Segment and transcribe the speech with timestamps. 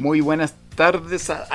[0.00, 1.46] Muy buenas tardes a,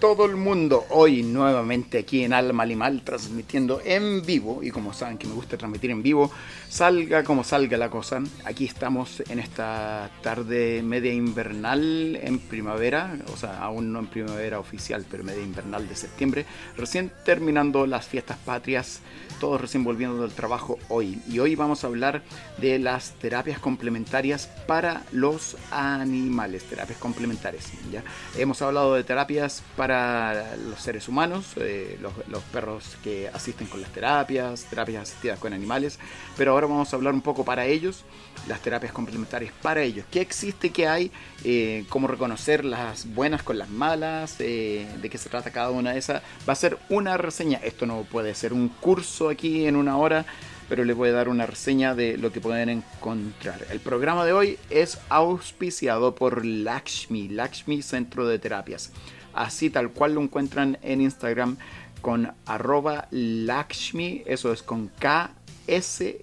[0.00, 0.86] todo el mundo.
[0.88, 4.62] Hoy nuevamente aquí en Alma Limal transmitiendo en vivo.
[4.62, 6.30] Y como saben que me gusta transmitir en vivo,
[6.68, 8.22] salga como salga la cosa.
[8.44, 13.18] Aquí estamos en esta tarde media invernal en primavera.
[13.32, 16.46] O sea, aún no en primavera oficial, pero media invernal de septiembre.
[16.78, 19.02] Recién terminando las fiestas patrias
[19.40, 21.20] todos recién volviendo del trabajo hoy.
[21.28, 22.22] Y hoy vamos a hablar
[22.58, 27.72] de las terapias complementarias para los animales, terapias complementarias.
[27.90, 28.04] ¿ya?
[28.36, 33.80] Hemos hablado de terapias para los seres humanos, eh, los, los, perros que asisten con
[33.80, 35.98] las terapias, terapias asistidas con animales,
[36.36, 38.04] pero ahora vamos a hablar un poco para ellos,
[38.48, 40.06] las terapias complementarias para ellos.
[40.10, 41.10] ¿Qué existe, qué hay?
[41.44, 44.36] Eh, ¿Cómo reconocer las buenas con las malas?
[44.38, 46.22] Eh, ¿De qué se trata cada una de esas?
[46.48, 47.58] Va a ser una reseña.
[47.62, 50.24] Esto no puede ser un curso aquí en una hora,
[50.68, 53.66] pero les voy a dar una reseña de lo que pueden encontrar.
[53.70, 58.92] El programa de hoy es auspiciado por Lakshmi, Lakshmi Centro de Terapias.
[59.34, 61.56] Así tal cual lo encuentran en Instagram
[62.00, 66.20] con arroba Lakshmi, eso es con K-S-H.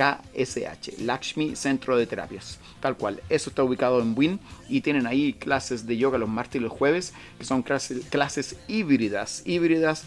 [0.00, 2.58] KSH, Lakshmi Centro de Terapias.
[2.80, 6.58] Tal cual, eso está ubicado en Win y tienen ahí clases de yoga los martes
[6.58, 9.42] y los jueves, que son clases, híbridas.
[9.44, 10.04] Híbridas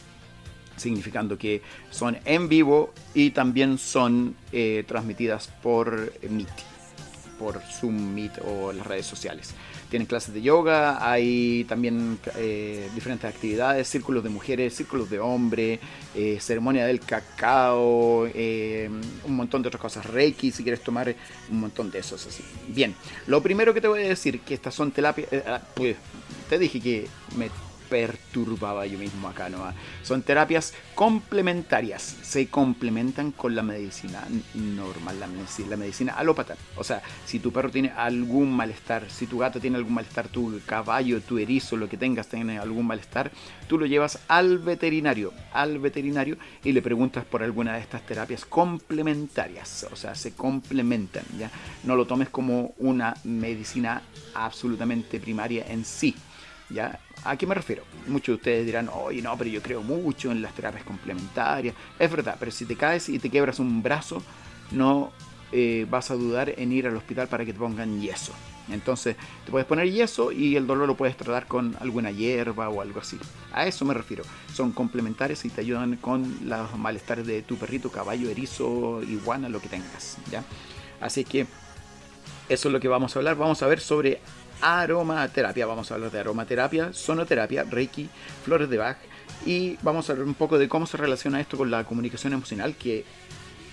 [0.77, 6.49] significando que son en vivo y también son eh, transmitidas por Meet,
[7.37, 9.53] por Zoom Meet o las redes sociales.
[9.93, 15.79] Tienen clases de yoga, hay también eh, diferentes actividades, círculos de mujeres, círculos de hombres,
[16.15, 21.13] eh, ceremonia del cacao, un montón de otras cosas, reiki si quieres tomar
[21.51, 22.43] un montón de esos así.
[22.69, 22.95] Bien,
[23.27, 25.95] lo primero que te voy a decir que estas son terapias, ah, pues
[26.49, 27.07] te dije que
[27.37, 27.51] me
[27.93, 29.71] perturbaba yo mismo acá, ¿no?
[30.01, 36.55] Son terapias complementarias, se complementan con la medicina normal, la medicina, la medicina alópata.
[36.75, 40.59] O sea, si tu perro tiene algún malestar, si tu gato tiene algún malestar, tu
[40.65, 43.31] caballo, tu erizo, lo que tengas, tiene algún malestar,
[43.67, 48.43] tú lo llevas al veterinario, al veterinario y le preguntas por alguna de estas terapias
[48.43, 49.85] complementarias.
[49.91, 51.51] O sea, se complementan, ¿ya?
[51.83, 54.01] No lo tomes como una medicina
[54.33, 56.15] absolutamente primaria en sí.
[56.69, 56.99] ¿Ya?
[57.23, 57.83] ¿A qué me refiero?
[58.07, 61.75] Muchos de ustedes dirán, oye, no, pero yo creo mucho en las terapias complementarias.
[61.99, 64.21] Es verdad, pero si te caes y te quebras un brazo,
[64.71, 65.11] no
[65.51, 68.33] eh, vas a dudar en ir al hospital para que te pongan yeso.
[68.69, 69.15] Entonces,
[69.45, 73.01] te puedes poner yeso y el dolor lo puedes tratar con alguna hierba o algo
[73.01, 73.19] así.
[73.51, 74.23] A eso me refiero.
[74.53, 79.61] Son complementarios y te ayudan con los malestares de tu perrito, caballo, erizo, iguana, lo
[79.61, 80.17] que tengas.
[80.31, 80.43] ¿ya?
[81.01, 81.45] Así que
[82.49, 83.35] eso es lo que vamos a hablar.
[83.35, 84.21] Vamos a ver sobre
[84.61, 85.65] aromaterapia.
[85.65, 88.09] Vamos a hablar de aromaterapia, sonoterapia, reiki,
[88.43, 88.97] flores de Bach
[89.45, 92.75] y vamos a hablar un poco de cómo se relaciona esto con la comunicación emocional,
[92.75, 93.05] que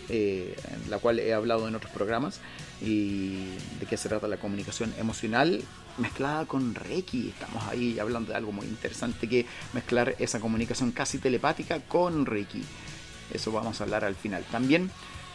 [0.08, 0.56] eh,
[0.88, 2.40] la cual he hablado en otros programas,
[2.80, 3.44] y
[3.78, 5.62] de qué se trata la comunicación emocional
[5.98, 7.28] mezclada con Reiki.
[7.28, 12.62] Estamos ahí hablando de algo muy interesante que mezclar esa comunicación casi telepática con Reiki.
[13.32, 14.44] Eso vamos a hablar al final.
[14.50, 14.90] También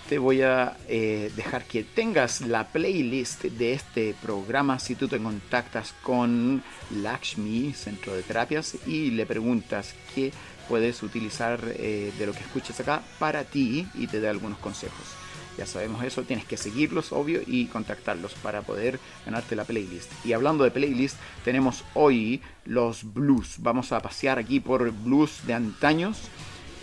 [0.09, 5.17] te voy a eh, dejar que tengas la playlist de este programa si tú te
[5.19, 10.31] contactas con Lakshmi, Centro de Terapias, y le preguntas qué
[10.69, 15.15] puedes utilizar eh, de lo que escuchas acá para ti y te da algunos consejos.
[15.57, 20.11] Ya sabemos eso, tienes que seguirlos, obvio, y contactarlos para poder ganarte la playlist.
[20.25, 21.15] Y hablando de playlist,
[21.45, 23.55] tenemos hoy los blues.
[23.59, 26.29] Vamos a pasear aquí por blues de antaños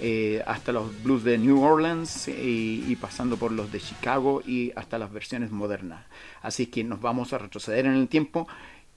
[0.05, 4.99] eh, hasta los blues de New Orleans y, pasando por los de Chicago y hasta
[4.99, 6.05] las versiones modernas.
[6.41, 8.49] Así que nos vamos a retroceder en el tiempo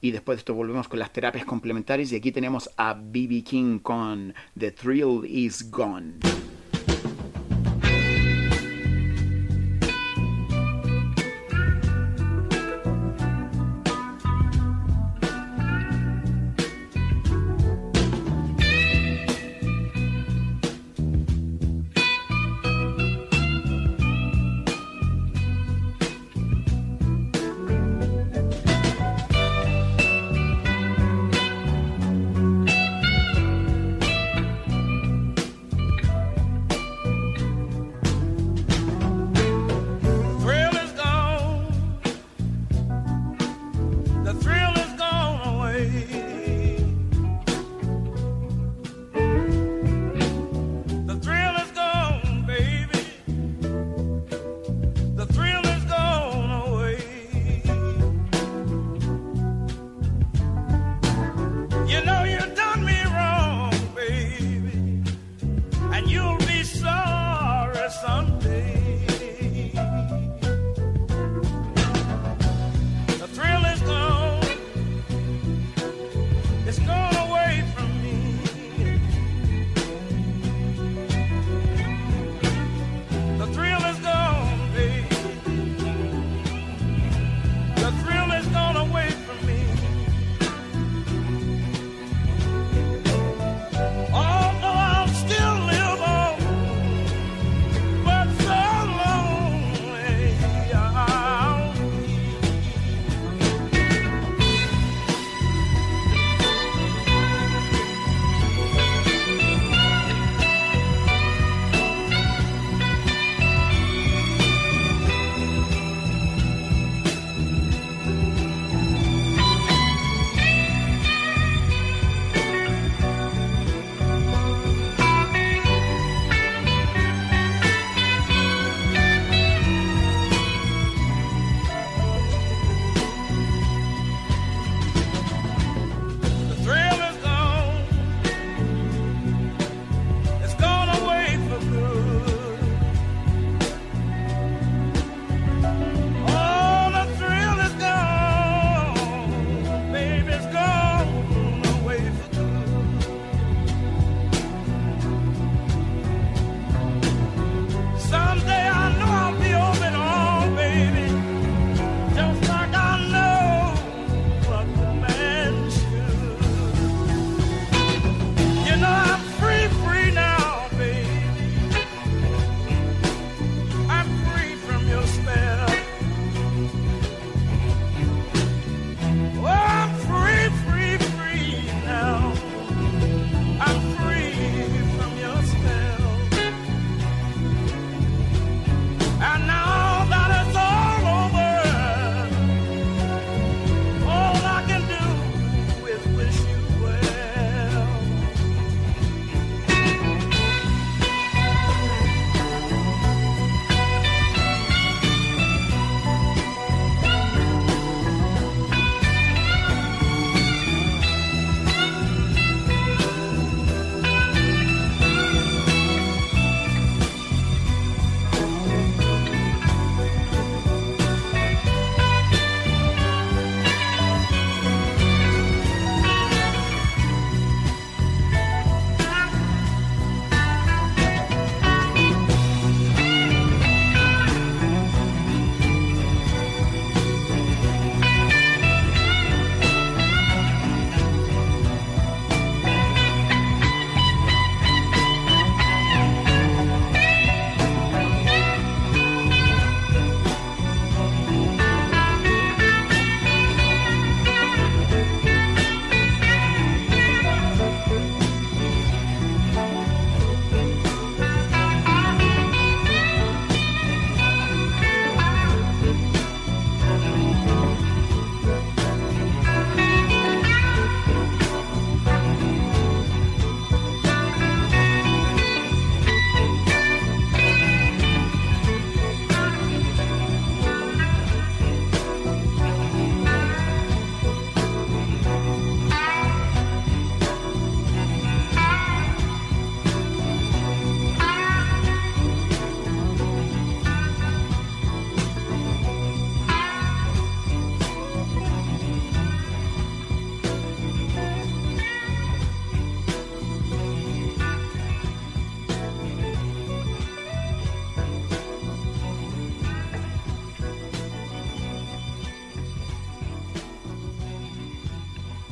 [0.02, 3.78] y después de esto volvemos con las terapias complementarias y aquí tenemos a BB King
[3.78, 6.45] con The Thrill Is Gone.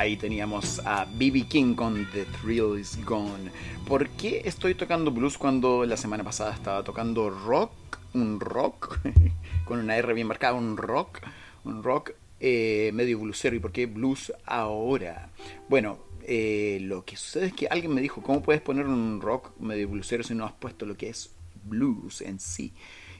[0.04, 3.50] Ahí teníamos a BB King con The Thrill Is Gone.
[3.88, 7.72] ¿Por qué estoy tocando blues cuando la semana pasada estaba tocando rock?
[8.14, 9.00] Un rock,
[9.66, 11.22] con una R bien marcada, un rock,
[11.64, 13.56] un rock eh, medio bluesero.
[13.56, 15.30] ¿Y por qué blues ahora?
[15.70, 19.58] Bueno, eh, lo que sucede es que alguien me dijo, ¿cómo puedes poner un rock
[19.58, 21.34] medio bluesero si no has puesto lo que es
[21.64, 22.74] blues en sí?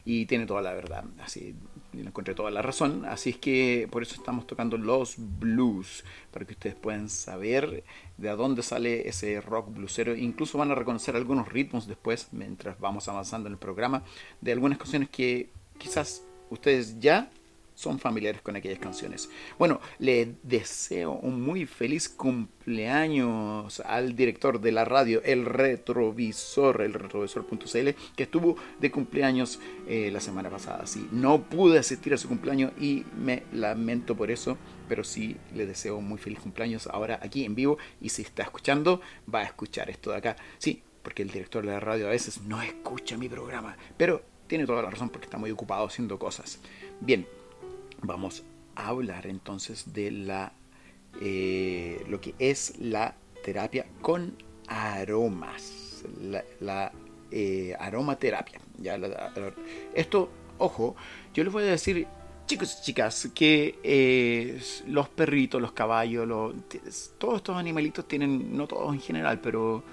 [0.06, 1.56] Y tiene toda la verdad, así
[1.94, 3.06] le encontré toda la razón.
[3.06, 7.84] Así es que por eso estamos tocando los blues, para que ustedes puedan saber
[8.18, 10.16] de dónde sale ese rock bluesero.
[10.16, 14.04] Incluso van a reconocer algunos ritmos después, mientras vamos avanzando en el programa,
[14.42, 17.32] de algunas canciones que quizás ustedes ya
[17.76, 19.30] son familiares con aquellas canciones.
[19.58, 26.94] Bueno, le deseo un muy feliz cumpleaños al director de la radio, el retrovisor, el
[26.94, 30.86] retrovisor.cl, que estuvo de cumpleaños eh, la semana pasada.
[30.88, 35.66] Sí, no pude asistir a su cumpleaños y me lamento por eso, pero sí le
[35.66, 39.02] deseo un muy feliz cumpleaños ahora aquí en vivo y si está escuchando,
[39.34, 40.36] va a escuchar esto de acá.
[40.58, 44.66] Sí, porque el director de la radio a veces no escucha mi programa, pero tiene
[44.66, 46.60] toda la razón porque está muy ocupado haciendo cosas.
[47.02, 47.28] Bien,
[48.04, 48.44] vamos
[48.76, 50.54] a hablar entonces de la
[51.22, 54.36] eh, lo que es la terapia con
[54.68, 56.04] aromas
[56.60, 56.92] la,
[57.32, 59.00] eh, aromaterapia ya
[59.94, 60.96] esto ojo
[61.34, 62.08] yo les voy a decir
[62.46, 66.56] chicos y chicas que eh, los perritos los caballos
[67.18, 69.84] todos estos animalitos tienen no todos en general pero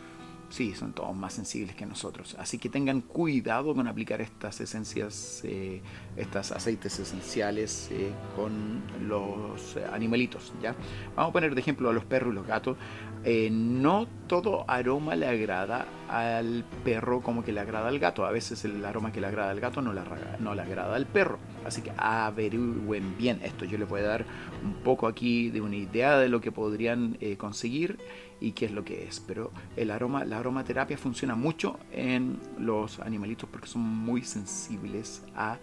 [0.51, 2.37] sí, son todos más sensibles que nosotros.
[2.39, 5.81] Así que tengan cuidado con aplicar estas esencias, eh,
[6.17, 10.53] estos aceites esenciales eh, con los animalitos.
[10.61, 10.75] ¿ya?
[11.17, 12.77] Vamos a poner de ejemplo a los perros y los gatos.
[13.23, 18.25] Eh, no todo aroma le agrada al perro como que le agrada al gato.
[18.25, 21.39] A veces el aroma que le agrada al gato no le, agrada al perro.
[21.67, 23.65] Así que averigüen bien esto.
[23.67, 24.25] Yo les voy a dar
[24.65, 27.99] un poco aquí de una idea de lo que podrían conseguir
[28.41, 29.21] y qué es lo que es.
[29.21, 35.59] Pero el aroma, la aromaterapia funciona mucho en los animalitos porque son muy sensibles a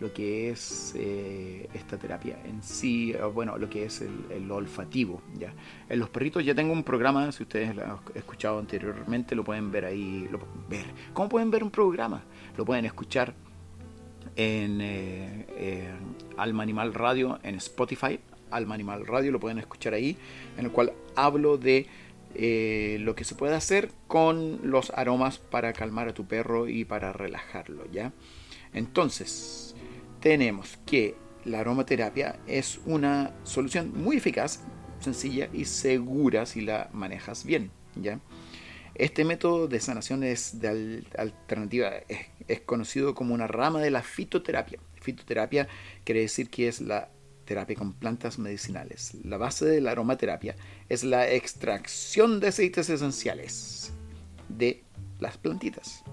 [0.00, 5.22] lo que es eh, esta terapia en sí, bueno, lo que es el, olfativo.
[5.38, 5.52] ¿ya?
[5.88, 9.70] En los perritos ya tengo un programa, si ustedes lo han escuchado anteriormente, lo pueden
[9.70, 10.86] ver ahí, lo ver.
[11.12, 12.22] ¿Cómo pueden ver un programa?
[12.56, 13.34] Lo pueden escuchar
[14.36, 15.90] en eh,
[16.36, 18.18] Alma Animal Radio, en Spotify,
[18.50, 20.16] Alma Animal Radio, lo pueden escuchar ahí,
[20.56, 21.86] en el cual hablo de
[22.34, 26.84] eh, lo que se puede hacer con los aromas para calmar a tu perro y
[26.84, 28.12] para relajarlo, ¿ya?
[28.72, 29.69] Entonces,
[30.20, 34.60] tenemos que la aromaterapia es una solución muy eficaz,
[35.00, 38.20] sencilla y segura si la manejas bien, ¿ya?
[38.94, 41.90] Este método de sanación es de alternativa,
[42.48, 44.78] es conocido como una rama de la fitoterapia.
[45.00, 45.68] Fitoterapia
[46.04, 47.08] quiere decir que es la
[47.46, 49.16] terapia con plantas medicinales.
[49.24, 50.54] La base de la aromaterapia
[50.88, 53.92] es la extracción de aceites esenciales
[54.48, 54.84] de
[55.18, 56.04] las plantitas.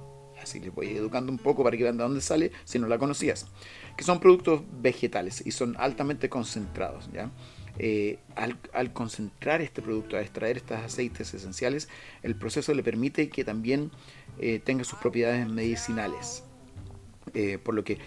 [0.41, 2.97] Así les voy educando un poco para que vean de dónde sale si no la
[2.97, 3.47] conocías.
[3.97, 7.09] Que son productos vegetales y son altamente concentrados.
[7.11, 7.31] ¿ya?
[7.79, 11.89] Eh, al, concentrar este producto, a extraer estos aceites esenciales,
[12.23, 13.91] el proceso le permite que también
[14.39, 16.43] eh, tenga sus propiedades medicinales.
[17.33, 17.99] Eh, por lo que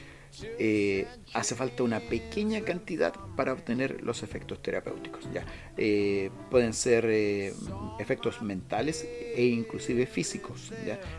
[1.35, 5.28] hace falta una pequeña cantidad para obtener los efectos terapéuticos.
[5.32, 5.44] ¿ya?
[5.76, 7.54] Eh, pueden ser eh,
[7.98, 10.72] efectos mentales e inclusive físicos.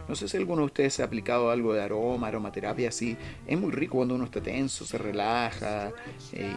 [0.08, 3.18] No sé si alguno de ustedes ha aplicado algo de aroma, aromaterapia, así.
[3.48, 5.92] Es muy rico cuando uno está tenso, se relaja.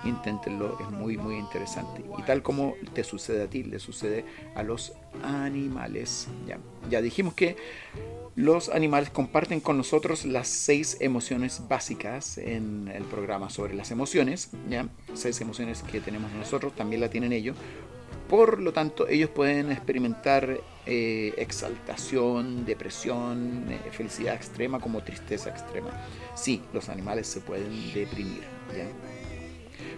[0.04, 2.04] inténtenlo, es muy, muy interesante.
[2.18, 4.24] Y tal como te sucede a ti, le sucede
[4.54, 6.28] a los animales.
[6.46, 6.58] Ya,
[6.90, 7.56] ya dijimos que
[8.36, 14.50] los animales comparten con nosotros las seis emociones básicas en el programa sobre las emociones.
[14.68, 14.88] ¿ya?
[15.14, 17.56] Seis emociones que tenemos nosotros, también la tienen ellos.
[18.28, 25.90] Por lo tanto, ellos pueden experimentar eh, exaltación, depresión, eh, felicidad extrema como tristeza extrema.
[26.35, 28.43] Sí, los animales se pueden deprimir.
[28.75, 28.87] ¿ya?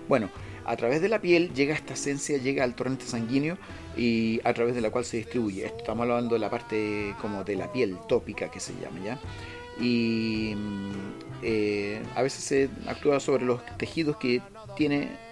[0.08, 0.28] Bueno,
[0.64, 3.58] a través de la piel llega esta esencia, llega al torrente sanguíneo
[3.96, 5.66] y a través de la cual se distribuye.
[5.66, 9.20] Estamos hablando de la parte como de la piel tópica que se llama, ¿ya?
[9.80, 10.92] Y mm,
[11.42, 14.42] eh, a veces se actúa sobre los tejidos que
[14.76, 15.24] tiene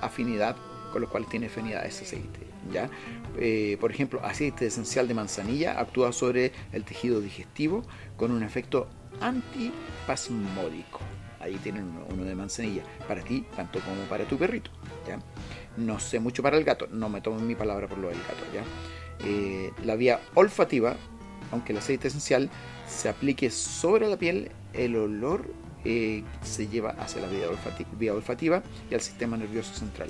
[0.00, 0.56] afinidad,
[0.92, 2.40] con los cuales tiene afinidad ese aceite,
[2.72, 2.88] ¿ya?
[3.38, 7.84] Eh, por ejemplo, aceite esencial de manzanilla actúa sobre el tejido digestivo
[8.16, 8.88] con un efecto
[9.20, 11.00] antipasmódico
[11.40, 14.70] ahí tienen uno, de manzanilla, para ti, tanto como para tu perrito.
[15.06, 15.18] ¿ya?
[15.76, 18.44] No sé mucho para el gato, no me tomo mi palabra por lo del gato.
[18.52, 18.62] ¿ya?
[19.26, 20.96] Eh, la vía olfativa,
[21.52, 22.50] aunque el aceite esencial
[22.86, 25.52] se aplique sobre la piel, el olor
[25.84, 30.08] eh, se lleva hacia la vía olfativa, y al sistema nervioso central.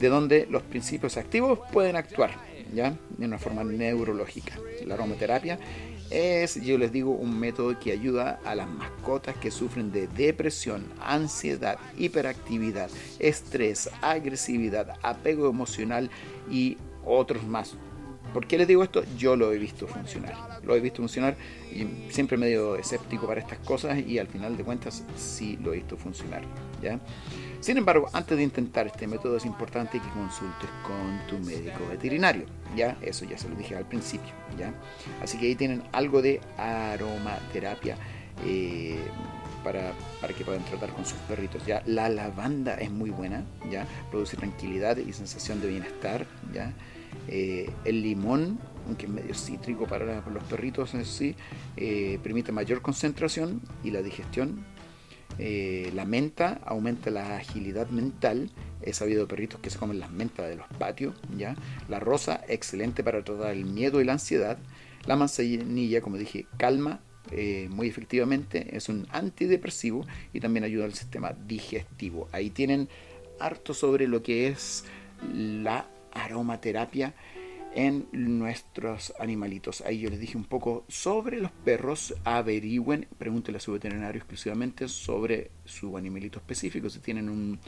[0.00, 2.30] De donde los principios activos pueden actuar,
[2.74, 2.96] ¿ya?
[3.18, 4.58] De una forma neurológica.
[4.86, 5.58] La aromaterapia
[6.10, 10.86] es, yo les digo, un método que ayuda a las mascotas que sufren de depresión,
[11.00, 16.10] ansiedad, hiperactividad, estrés, agresividad, apego emocional
[16.50, 17.76] y otros más.
[18.32, 19.02] ¿Por qué les digo esto?
[19.16, 20.60] Yo lo he visto funcionar.
[20.62, 21.36] Lo he visto funcionar
[21.72, 25.76] y siempre medio escéptico para estas cosas y al final de cuentas sí lo he
[25.76, 26.42] visto funcionar.
[26.80, 27.00] ¿ya?
[27.60, 32.46] Sin embargo, antes de intentar este método es importante que consultes con tu médico veterinario.
[32.76, 32.96] ¿ya?
[33.02, 34.32] Eso ya se lo dije al principio.
[34.56, 34.72] ¿ya?
[35.22, 37.96] Así que ahí tienen algo de aromaterapia.
[38.46, 38.98] Eh,
[39.64, 41.66] para, para, que puedan tratar con sus perritos.
[41.66, 41.82] ¿ya?
[41.84, 43.86] La lavanda es muy buena, ¿ya?
[44.10, 46.26] produce tranquilidad y sensación de bienestar.
[46.54, 46.72] ¿ya?
[47.32, 51.36] Eh, el limón, aunque es medio cítrico para los perritos sí,
[51.76, 54.64] eh, permite mayor concentración y la digestión.
[55.38, 58.50] Eh, la menta aumenta la agilidad mental.
[58.82, 61.14] He sabido perritos que se comen las mentas de los patios.
[61.38, 61.54] ¿ya?
[61.88, 64.58] La rosa, excelente para tratar el miedo y la ansiedad.
[65.06, 67.00] La manzanilla, como dije, calma
[67.68, 68.76] muy efectivamente.
[68.76, 72.28] Es un antidepresivo y también ayuda al sistema digestivo.
[72.32, 72.88] Ahí tienen
[73.38, 74.84] harto sobre lo que es
[75.32, 77.14] la aromaterapia
[77.74, 79.80] en nuestros animalitos.
[79.82, 82.14] Ahí yo les dije un poco sobre los perros.
[82.24, 86.90] Averigüen, pregúntenle a su veterinario exclusivamente sobre su animalito específico.
[86.90, 87.58] Si tienen un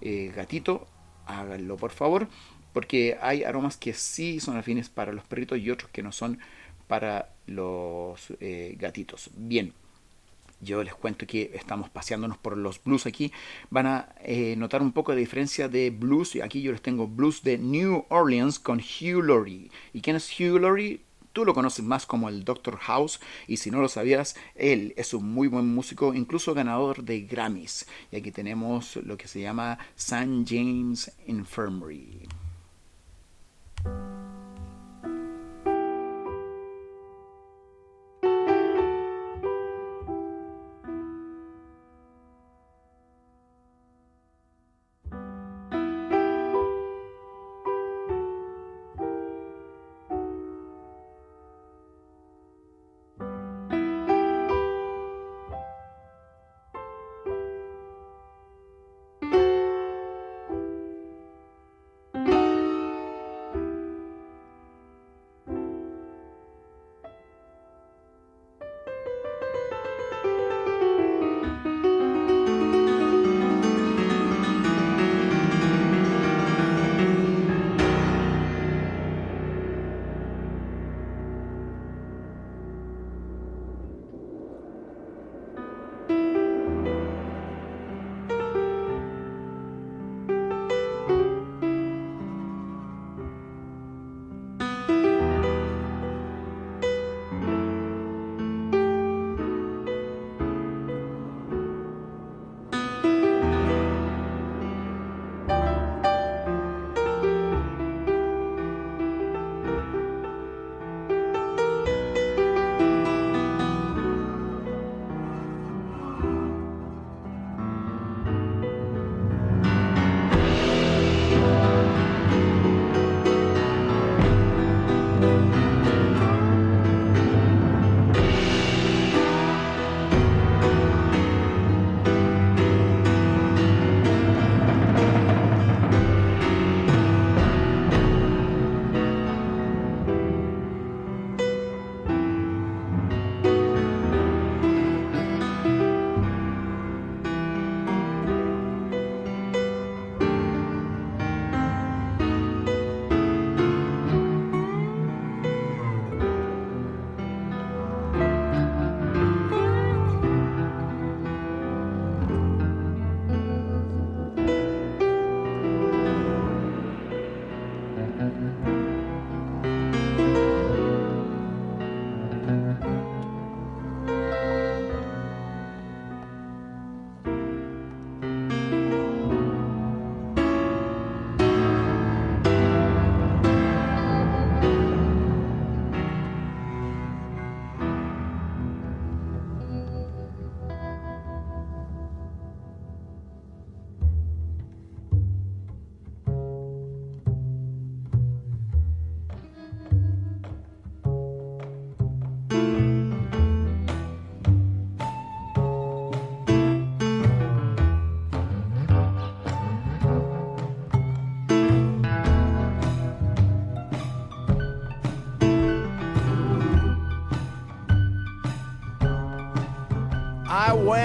[0.00, 0.86] eh, gatito,
[1.26, 2.28] háganlo por favor,
[2.72, 6.38] porque hay aromas que sí son afines para los perritos y otros que no son
[6.86, 9.30] para los eh, gatitos.
[9.36, 9.72] Bien.
[10.60, 13.32] Yo les cuento que estamos paseándonos por los blues aquí.
[13.70, 16.36] Van a eh, notar un poco de diferencia de blues.
[16.42, 19.70] Aquí yo les tengo blues de New Orleans con Hugh Laurie.
[19.92, 21.00] ¿Y quién es Hugh Laurie?
[21.32, 22.78] Tú lo conoces más como el Dr.
[22.78, 27.20] House y si no lo sabías, él es un muy buen músico, incluso ganador de
[27.20, 27.86] Grammys.
[28.10, 30.44] Y aquí tenemos lo que se llama St.
[30.44, 32.26] James Infirmary.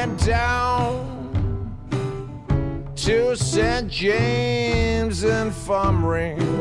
[0.05, 1.71] Went down
[2.93, 3.89] to St.
[3.89, 6.52] James Infirmary.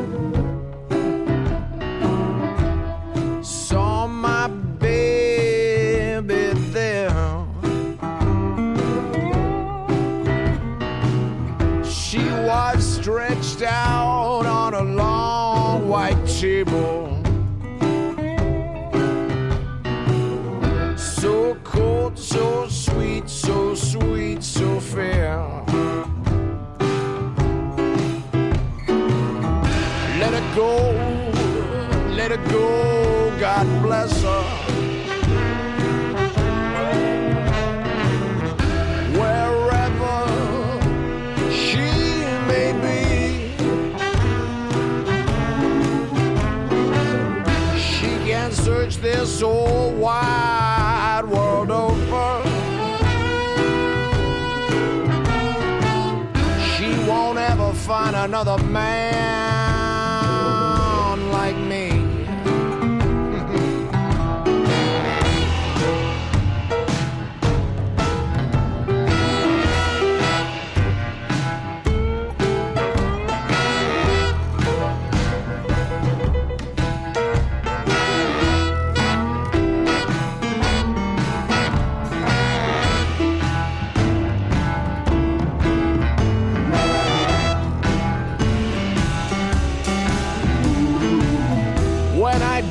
[58.45, 58.92] the man.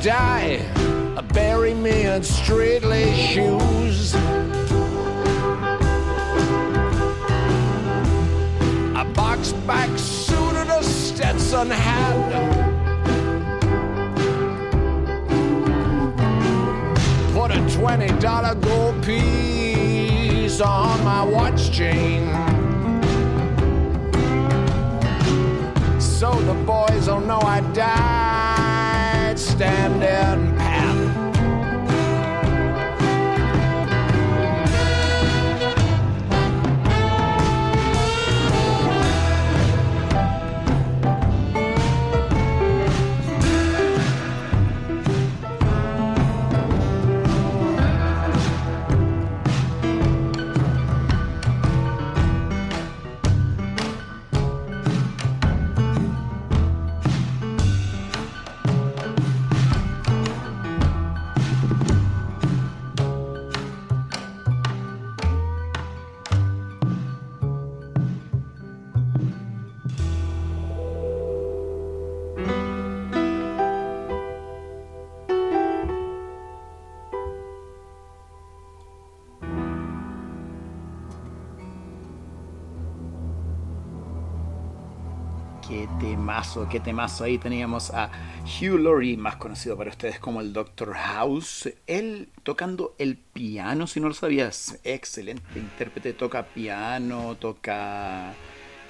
[0.02, 0.58] Die,
[1.32, 2.82] bury me in straight
[3.14, 4.14] shoes.
[8.94, 12.16] A box back suit and a Stetson hat.
[17.32, 22.26] Put a twenty dollar gold piece on my watch chain.
[26.00, 28.51] So the boys will know I died
[29.52, 30.51] Standing.
[86.32, 87.24] Temazo, qué temazo.
[87.24, 88.10] Ahí teníamos a
[88.44, 91.68] Hugh Laurie, más conocido para ustedes como el Doctor House.
[91.86, 94.78] Él tocando el piano, si no lo sabías.
[94.82, 98.32] Excelente intérprete, toca piano, toca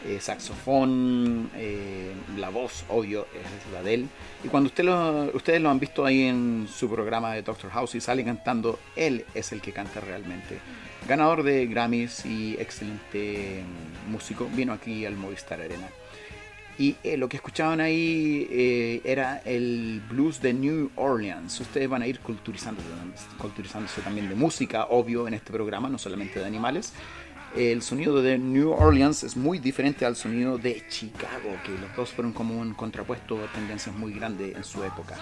[0.06, 4.08] eh, saxofón, eh, la voz, obvio, es la de él.
[4.44, 7.96] Y cuando usted lo, ustedes lo han visto ahí en su programa de Doctor House
[7.96, 10.60] y sale cantando, él es el que canta realmente.
[11.08, 13.64] Ganador de Grammys y excelente
[14.08, 15.88] músico, vino aquí al Movistar Arena.
[16.78, 21.60] Y eh, lo que escuchaban ahí eh, era el blues de New Orleans.
[21.60, 22.88] Ustedes van a ir culturizándose,
[23.38, 26.92] culturizándose también de música, obvio, en este programa, no solamente de animales.
[27.54, 32.10] El sonido de New Orleans es muy diferente al sonido de Chicago, que los dos
[32.10, 35.16] fueron como un contrapuesto de tendencias muy grande en su época.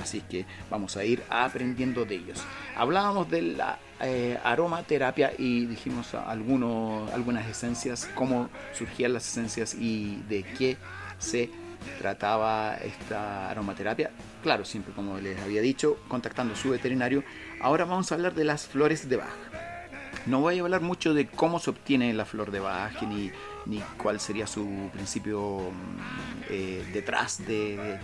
[0.00, 2.42] Así que vamos a ir aprendiendo de ellos.
[2.76, 10.44] Hablábamos de la eh, aromaterapia y dijimos algunas esencias, cómo surgían las esencias y de
[10.44, 10.76] qué
[11.18, 11.50] se
[11.98, 14.10] trataba esta aromaterapia.
[14.42, 17.24] Claro, siempre como les había dicho, contactando a su veterinario.
[17.60, 19.47] Ahora vamos a hablar de las flores de Bach.
[20.28, 23.30] No voy a hablar mucho de cómo se obtiene la flor de Bach ni,
[23.64, 25.70] ni cuál sería su principio
[26.50, 27.98] eh, detrás de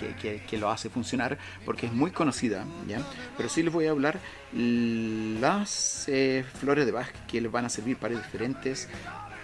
[0.48, 3.00] que, lo hace funcionar, porque es muy conocida, ¿ya?
[3.36, 4.20] Pero sí les voy a hablar
[4.54, 8.88] las eh, flores de Bach que les van a servir para diferentes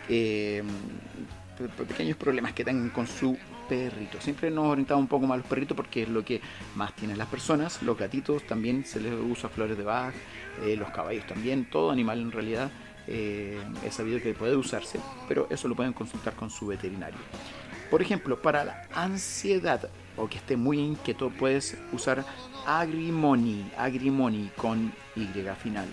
[0.08, 0.62] eh,
[1.86, 3.36] pequeños problemas que tengan con su
[3.70, 4.20] perrito.
[4.20, 6.40] Siempre nos orientamos un poco más a los perritos porque es lo que
[6.74, 7.80] más tienen las personas.
[7.82, 10.12] Los gatitos también se les usa flores de Bach,
[10.64, 12.68] eh, los caballos también, todo animal en realidad
[13.06, 17.20] eh, es sabido que puede usarse, pero eso lo pueden consultar con su veterinario.
[17.92, 22.24] Por ejemplo, para la ansiedad o que esté muy inquieto, puedes usar
[22.66, 25.26] agrimony, agrimony con Y
[25.62, 25.86] final.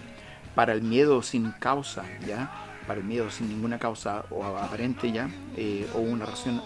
[0.56, 2.66] para el miedo sin causa, ¿ya?
[2.88, 5.30] Para el miedo sin ninguna causa o aparente, ¿ya?
[5.58, 6.62] Eh, o una razón,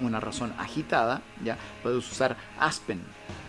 [0.00, 1.56] una razón agitada, ¿ya?
[1.82, 3.00] Puedes usar Aspen.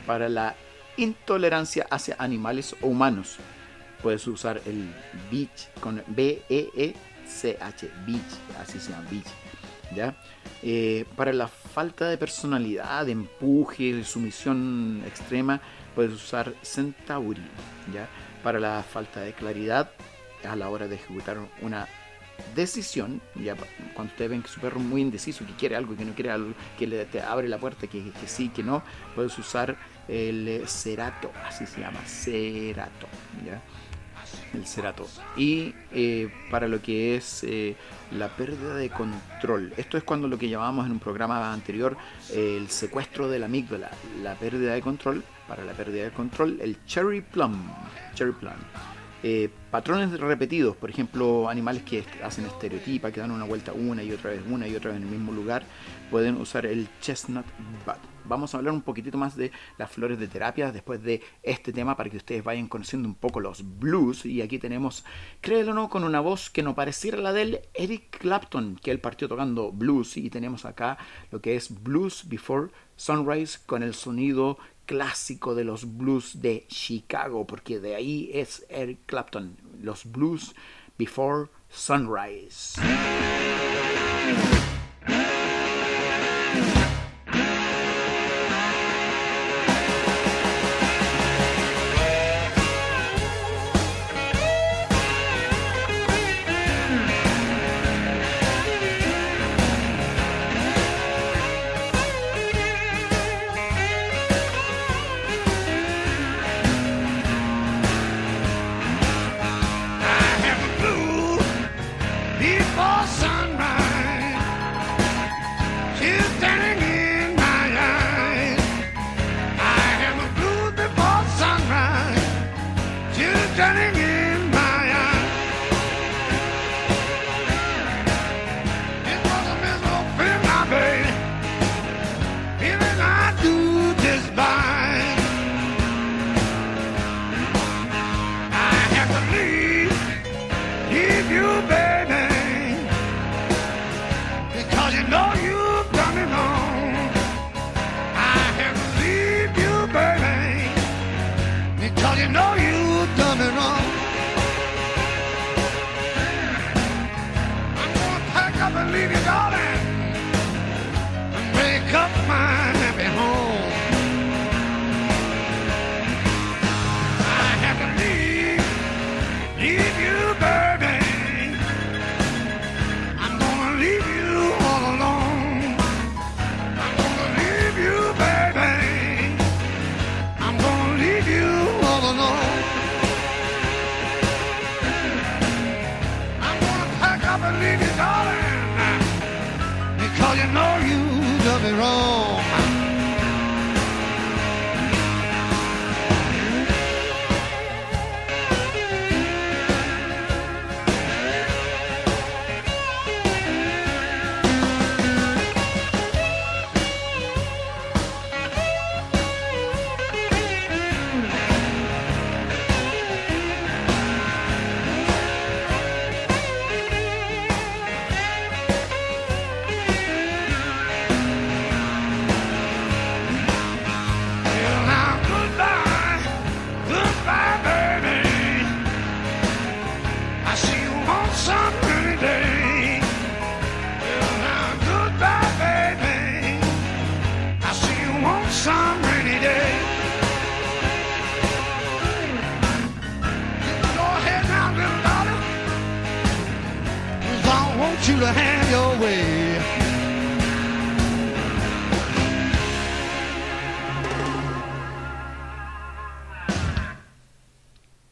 [0.07, 0.55] Para la
[0.97, 3.37] intolerancia hacia animales o humanos,
[4.01, 4.93] puedes usar el
[5.31, 8.21] Beach con B-E-E-C-H, Beach,
[8.61, 9.27] así se llama, Beach.
[9.93, 10.15] ¿Ya?
[10.63, 15.61] Eh, para la falta de personalidad, de empuje, de sumisión extrema,
[15.93, 17.43] puedes usar Centauri.
[17.93, 18.07] ¿ya?
[18.43, 19.91] Para la falta de claridad
[20.47, 21.87] a la hora de ejecutar una
[22.55, 23.55] decisión, ya
[23.93, 26.31] cuando ustedes ven que su perro es muy indeciso, que quiere algo, que no quiere
[26.31, 29.75] algo, que le te abre la puerta, que, sí, que no, puedes usar
[30.07, 33.07] el cerato, así se llama, cerato,
[33.45, 33.61] ¿ya?
[34.53, 35.07] el cerato.
[35.37, 37.75] Y eh, para lo que es eh,
[38.11, 39.73] la pérdida de control.
[39.77, 41.97] Esto es cuando lo que llamábamos en un programa anterior
[42.33, 43.91] el secuestro de la amígdala.
[44.21, 45.23] La pérdida de control.
[45.47, 47.67] Para la pérdida de control, el cherry plum.
[48.15, 48.53] Cherry plum.
[49.27, 54.11] Eh, patrones repetidos, por ejemplo, animales que hacen estereotipa, que dan una vuelta una y
[54.11, 55.63] otra vez, una y otra vez en el mismo lugar,
[56.11, 57.43] pueden usar el chestnut
[57.87, 57.97] butt.
[58.25, 61.97] Vamos a hablar un poquitito más de las flores de terapia después de este tema
[61.97, 64.27] para que ustedes vayan conociendo un poco los blues.
[64.27, 65.03] Y aquí tenemos,
[65.41, 68.99] créelo o no, con una voz que no pareciera la del Eric Clapton, que él
[68.99, 70.17] partió tocando blues.
[70.17, 70.99] Y tenemos acá
[71.31, 77.45] lo que es Blues Before Sunrise con el sonido clásico de los blues de Chicago,
[77.45, 80.55] porque de ahí es Eric Clapton, los blues
[80.97, 82.79] before sunrise.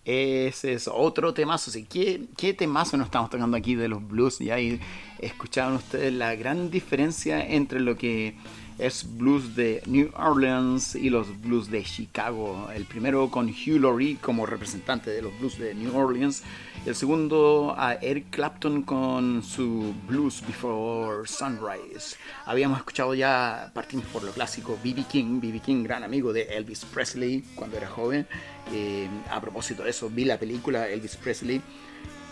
[0.03, 1.71] Ese es otro temazo.
[1.87, 4.41] ¿qué, ¿Qué temazo nos estamos tocando aquí de los blues?
[4.41, 4.79] Y ahí
[5.19, 8.35] escuchaban ustedes la gran diferencia entre lo que
[8.83, 12.67] es blues de New Orleans y los blues de Chicago.
[12.75, 16.43] El primero con Hugh Laurie como representante de los blues de New Orleans.
[16.85, 22.17] El segundo a Eric Clapton con su Blues Before Sunrise.
[22.45, 25.05] Habíamos escuchado ya, partimos por lo clásico, B.B.
[25.09, 25.39] King.
[25.39, 25.61] B.B.
[25.61, 28.27] King, gran amigo de Elvis Presley cuando era joven.
[28.73, 31.61] Eh, a propósito de eso, vi la película Elvis Presley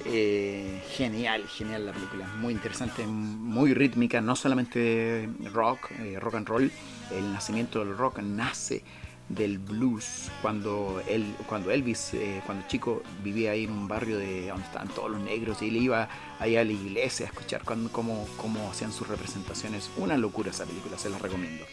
[0.06, 6.48] eh, genial, genial la película, muy interesante, muy rítmica, no solamente rock, eh, rock and
[6.48, 6.72] roll,
[7.12, 8.84] el nacimiento del rock nace
[9.30, 10.30] del blues.
[10.42, 14.90] Cuando él, cuando Elvis, eh, cuando chico vivía ahí en un barrio de donde estaban
[14.90, 16.10] todos los negros y él iba
[16.40, 20.98] ahí a la iglesia a escuchar cómo, cómo hacían sus representaciones, una locura esa película,
[20.98, 21.66] se la recomiendo.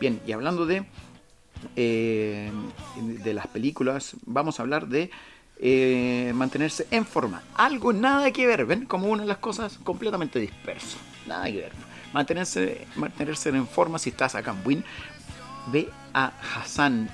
[0.00, 0.84] Bien, y hablando de
[1.74, 5.10] de las películas, vamos a hablar de
[5.58, 7.42] eh, mantenerse en forma.
[7.54, 8.86] Algo nada que ver, ¿ven?
[8.86, 10.98] Como una de las cosas completamente disperso.
[11.26, 11.72] Nada que ver.
[12.12, 14.84] Mantenerse, mantenerse en forma si estás acá en.
[15.72, 17.08] Ve a Hassan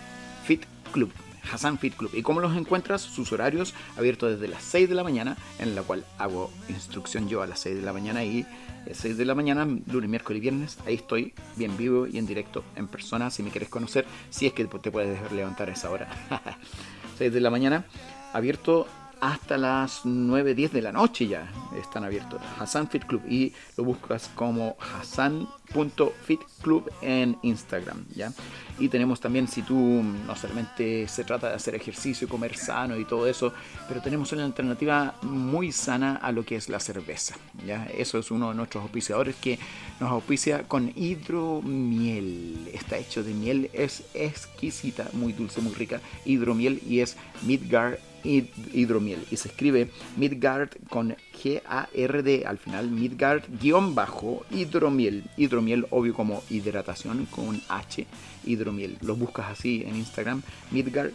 [0.44, 1.12] Fit Club.
[1.50, 2.11] Hassan Fit Club.
[2.14, 3.00] ¿Y cómo los encuentras?
[3.00, 7.42] Sus horarios abiertos desde las 6 de la mañana, en la cual hago instrucción yo
[7.42, 8.46] a las 6 de la mañana y
[8.90, 10.78] 6 eh, de la mañana, lunes, miércoles y viernes.
[10.87, 14.52] Ahí estoy, bien vivo y en directo, en persona, si me quieres conocer, si es
[14.52, 16.09] que te puedes levantar a esa hora.
[17.18, 17.85] 6 de la mañana
[18.33, 18.87] abierto
[19.21, 21.49] hasta las 9, 10 de la noche ya
[21.81, 22.40] están abiertos.
[22.59, 24.77] Hassan Fit Club y lo buscas como
[25.72, 28.32] hassan.fitclub en Instagram, ¿ya?
[28.78, 33.04] Y tenemos también, si tú no solamente se trata de hacer ejercicio, comer sano y
[33.04, 33.52] todo eso,
[33.88, 37.87] pero tenemos una alternativa muy sana a lo que es la cerveza, ¿ya?
[37.87, 39.58] Eso es uno de nuestros auspiciadores que
[40.00, 42.70] nos auspicia con hidromiel.
[42.72, 49.26] Está hecho de miel, es exquisita, muy dulce, muy rica, hidromiel y es Midgard hidromiel
[49.30, 56.42] y se escribe Midgard con G-A-R-D al final, Midgard guion bajo hidromiel, hidromiel obvio como
[56.51, 58.07] hidratación con H,
[58.45, 61.12] hidromiel, lo buscas así en Instagram, Midgard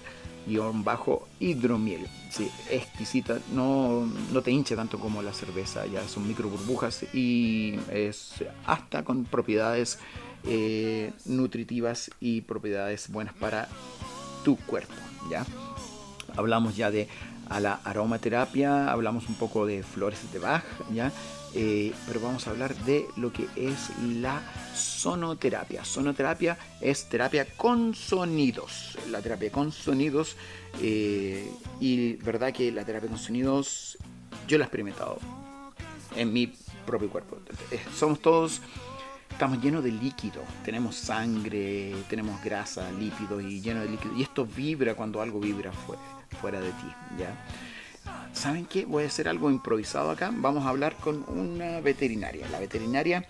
[0.48, 6.28] guion bajo hidromiel, sí, exquisita, no, no te hinche tanto como la cerveza, ya son
[6.28, 10.00] micro burbujas y es hasta con propiedades
[10.46, 13.68] eh, nutritivas y propiedades buenas para
[14.44, 14.94] tu cuerpo,
[15.30, 15.46] ¿ya?
[16.36, 17.08] hablamos ya de
[17.50, 21.12] a la aromaterapia, hablamos un poco de flores de Bach, ¿ya?
[21.54, 24.42] Eh, pero vamos a hablar de lo que es la
[24.76, 25.84] sonoterapia.
[25.86, 28.98] Sonoterapia es terapia con sonidos.
[29.10, 30.36] La terapia con sonidos,
[30.82, 33.98] eh, y verdad que la terapia con sonidos
[34.48, 35.20] yo la he experimentado
[36.16, 36.54] en mi
[36.86, 37.38] propio cuerpo.
[37.72, 38.62] Eh, somos todos
[39.30, 44.16] estamos llenos de líquido, tenemos sangre, tenemos grasa, lípidos y lleno de líquido.
[44.16, 46.88] Y esto vibra cuando algo vibra fuera fuera de ti,
[47.18, 47.36] ¿ya?
[48.34, 48.86] ¿Saben qué?
[48.86, 50.32] Voy a hacer algo improvisado acá.
[50.34, 52.48] Vamos a hablar con una veterinaria.
[52.50, 53.26] La veterinaria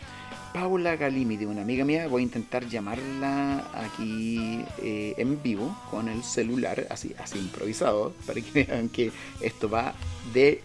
[0.54, 2.08] Paula Galimi, de una amiga mía.
[2.08, 8.42] Voy a intentar llamarla aquí eh, en vivo con el celular, así, así improvisado, para
[8.42, 9.94] que vean que esto va
[10.34, 10.62] de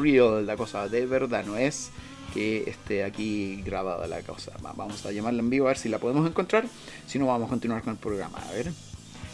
[0.00, 1.90] real, la cosa de verdad, no es
[2.34, 4.52] que esté aquí grabada la cosa.
[4.60, 6.66] Vamos a llamarla en vivo a ver si la podemos encontrar.
[7.06, 8.38] Si no, vamos a continuar con el programa.
[8.38, 8.72] A ver,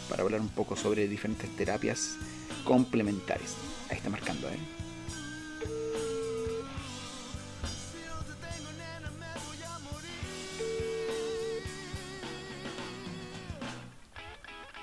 [0.08, 2.16] para hablar un poco sobre diferentes terapias
[2.64, 3.56] complementarias.
[3.90, 4.58] Ahí está marcando, ¿eh?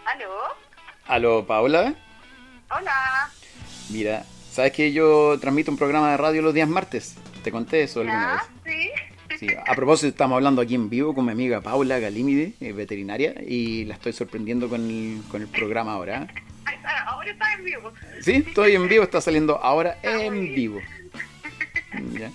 [0.06, 0.30] ¿Aló?
[1.08, 1.94] ¿Aló, Paula?
[2.72, 3.32] Hola.
[3.90, 7.16] Mira, ¿sabes que yo transmito un programa de radio los días martes?
[7.44, 8.74] ¿Te conté eso alguna vez?
[8.74, 8.90] Sí.
[9.40, 13.36] Sí, a propósito, estamos hablando aquí en vivo con mi amiga Paula Galimide, eh, veterinaria,
[13.48, 16.28] y la estoy sorprendiendo con el, con el programa ahora.
[17.20, 17.92] Ahora está en vivo.
[18.22, 20.80] Sí, estoy en vivo, está saliendo ahora en vivo.
[22.14, 22.32] Ya.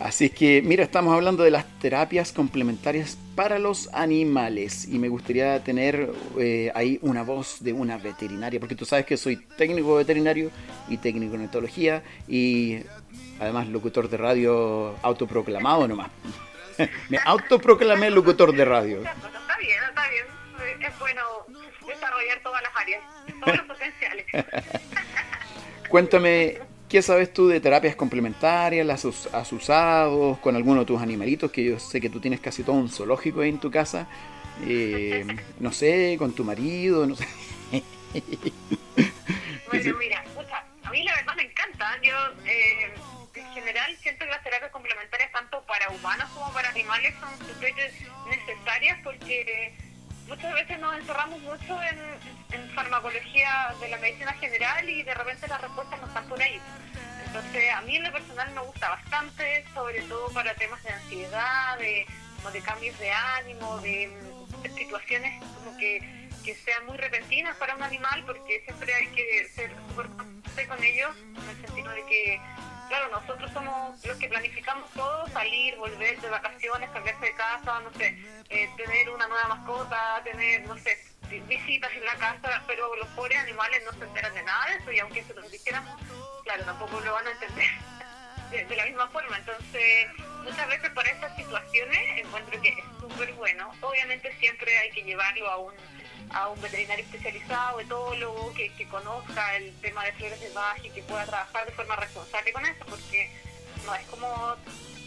[0.00, 5.62] Así que, mira, estamos hablando de las terapias complementarias para los animales y me gustaría
[5.62, 10.50] tener eh, ahí una voz de una veterinaria, porque tú sabes que soy técnico veterinario
[10.88, 12.78] y técnico en etología y
[13.40, 16.10] además locutor de radio autoproclamado nomás.
[17.10, 18.96] me autoproclamé locutor de radio.
[19.02, 20.24] Está bien, está bien.
[20.80, 21.22] Es bueno
[21.86, 23.02] desarrollar todas las áreas,
[23.42, 24.26] todos los potenciales.
[25.88, 28.86] Cuéntame, ¿qué sabes tú de terapias complementarias?
[28.86, 31.50] ¿Las has usado con alguno de tus animalitos?
[31.50, 34.06] Que yo sé que tú tienes casi todo un zoológico ahí en tu casa.
[34.66, 35.26] Eh,
[35.58, 37.26] no sé, con tu marido, no sé.
[39.70, 40.24] bueno, mira,
[40.82, 41.98] a mí la verdad me encanta.
[42.02, 42.14] Yo,
[42.46, 42.94] eh,
[43.34, 47.74] en general, siento que las terapias complementarias, tanto para humanos como para animales, son súper
[48.30, 49.74] necesarias porque
[50.32, 55.60] muchas veces nos encerramos mucho en, farmacología de la medicina general y de repente las
[55.60, 56.58] respuestas no están por ahí.
[57.26, 61.78] Entonces, a mí en lo personal me gusta bastante, sobre todo para temas de ansiedad,
[61.78, 62.06] de,
[62.64, 64.10] cambios de ánimo, de,
[64.74, 69.70] situaciones como que que sean muy repentinas para un animal, porque siempre hay que ser
[69.88, 70.08] súper
[70.66, 72.40] con ellos, en el sentido de que,
[72.92, 77.90] claro, nosotros somos los que planificamos todo, salir, volver de vacaciones, cambiarse de casa, no
[77.94, 78.18] sé,
[78.50, 80.98] eh, tener una nueva mascota, tener, no sé,
[81.48, 84.92] visitas en la casa, pero los pobres animales no se enteran de nada de eso
[84.92, 85.98] y aunque se lo dijéramos,
[86.44, 87.70] claro, tampoco lo van a entender
[88.50, 89.38] de, de la misma forma.
[89.38, 90.08] Entonces,
[90.44, 93.72] muchas veces para estas situaciones encuentro que es súper bueno.
[93.80, 95.72] Obviamente siempre hay que llevarlo a un
[96.34, 100.90] a un veterinario especializado, etólogo, que, que conozca el tema de flores de Bach y
[100.90, 103.30] que pueda trabajar de forma responsable con eso, porque
[103.84, 104.56] no es como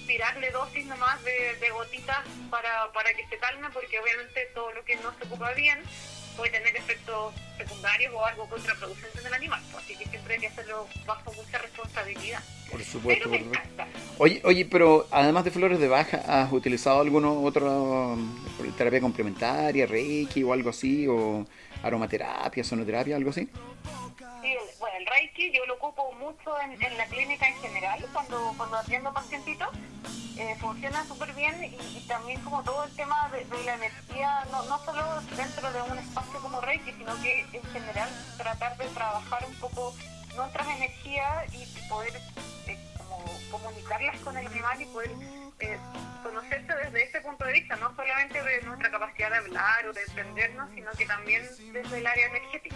[0.07, 2.19] tirarle dosis nomás de, de gotitas
[2.49, 5.81] para, para que se calme, porque obviamente todo lo que no se ocupa bien
[6.35, 10.39] puede tener efectos secundarios o algo contraproducente en el animal, pues, así que siempre hay
[10.41, 12.39] que hacerlo bajo mucha responsabilidad.
[12.69, 13.29] Por supuesto.
[13.29, 13.57] Pero por.
[14.17, 18.45] Oye, oye, pero además de flores de baja, ¿has utilizado alguna otra um,
[18.77, 21.07] terapia complementaria, reiki o algo así?
[21.07, 21.45] ¿O
[21.83, 23.47] aromaterapia, sonoterapia, algo así?
[24.41, 28.53] Sí, el- bueno, el Reiki yo lo ocupo mucho en, la clínica en general, cuando,
[28.57, 29.69] cuando atiendo pacientitos.
[30.37, 34.63] Eh, funciona súper bien y, también como todo el tema de, de la energía, no,
[34.63, 39.45] no solo dentro de un espacio como Reiki, sino que en general tratar de trabajar
[39.45, 39.95] un poco
[40.35, 42.13] nuestras energías y poder
[42.67, 45.11] eh, como comunicarlas con el animal y poder
[45.59, 45.77] eh,
[46.21, 50.01] conocerse desde ese punto de vista, no solamente de nuestra capacidad de hablar o de
[50.03, 52.75] entendernos, sino que también desde el área energética.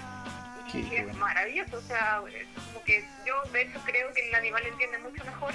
[0.77, 1.13] Es bueno.
[1.15, 2.21] maravilloso, o sea,
[2.67, 5.53] como que yo de hecho creo que el animal entiende mucho mejor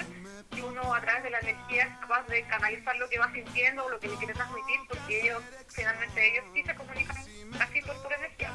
[0.53, 3.85] si uno a través de la energía es capaz de canalizar lo que va sintiendo
[3.85, 8.01] o lo que le quiere transmitir, porque ellos, finalmente ellos sí se comunican así por
[8.03, 8.51] pura energía.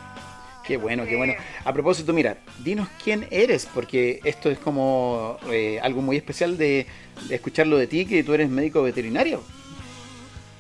[0.67, 1.35] Qué bueno, qué bueno.
[1.65, 6.87] A propósito, mira, dinos quién eres, porque esto es como eh, algo muy especial de,
[7.29, 9.43] de escucharlo de ti, que tú eres médico veterinario.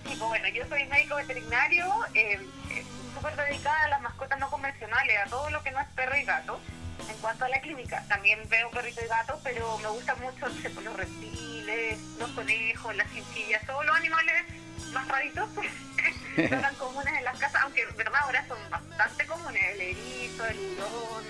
[0.09, 2.39] Sí, pues bueno, yo soy médico veterinario, eh,
[2.71, 2.85] eh,
[3.15, 4.50] súper dedicada a las mascotas no
[4.93, 6.61] a todo lo que no es perro y gato.
[7.09, 10.55] En cuanto a la clínica, también veo perrito y gato, pero me gustan mucho no
[10.63, 14.45] sé, pues, los reptiles, los conejos, las chinchillas, todos los animales
[14.93, 15.49] más raritos
[16.37, 19.81] que no tan comunes en las casas, aunque en verdad ahora son bastante comunes, el
[19.81, 21.25] erizo, el hurón,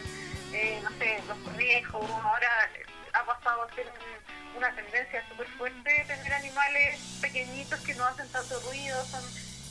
[0.53, 2.49] eh, no sé, los conejos, ahora
[3.13, 8.05] ha pasado a ser un- una tendencia súper fuerte de tener animales pequeñitos que no
[8.07, 9.23] hacen tanto ruido, son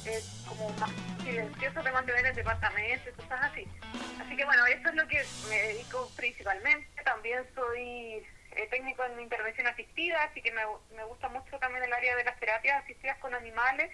[0.05, 0.91] eh, como más
[1.23, 3.67] silenciosos de mantener el departamento y cosas así.
[4.19, 6.87] Así que bueno, eso es lo que me dedico principalmente.
[7.03, 10.61] También soy eh, técnico en intervención asistida, así que me,
[10.95, 13.91] me gusta mucho también el área de las terapias asistidas con animales.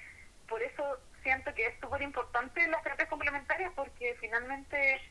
[0.48, 5.02] Por eso siento que es súper importante las terapias complementarias porque finalmente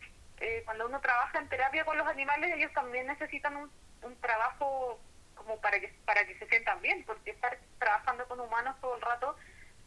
[0.40, 3.70] eh, cuando uno trabaja en terapia con los animales ellos también necesitan un,
[4.03, 5.01] un trabajo
[5.34, 9.03] como para que para que se sientan bien porque estar trabajando con humanos todo el
[9.03, 9.36] rato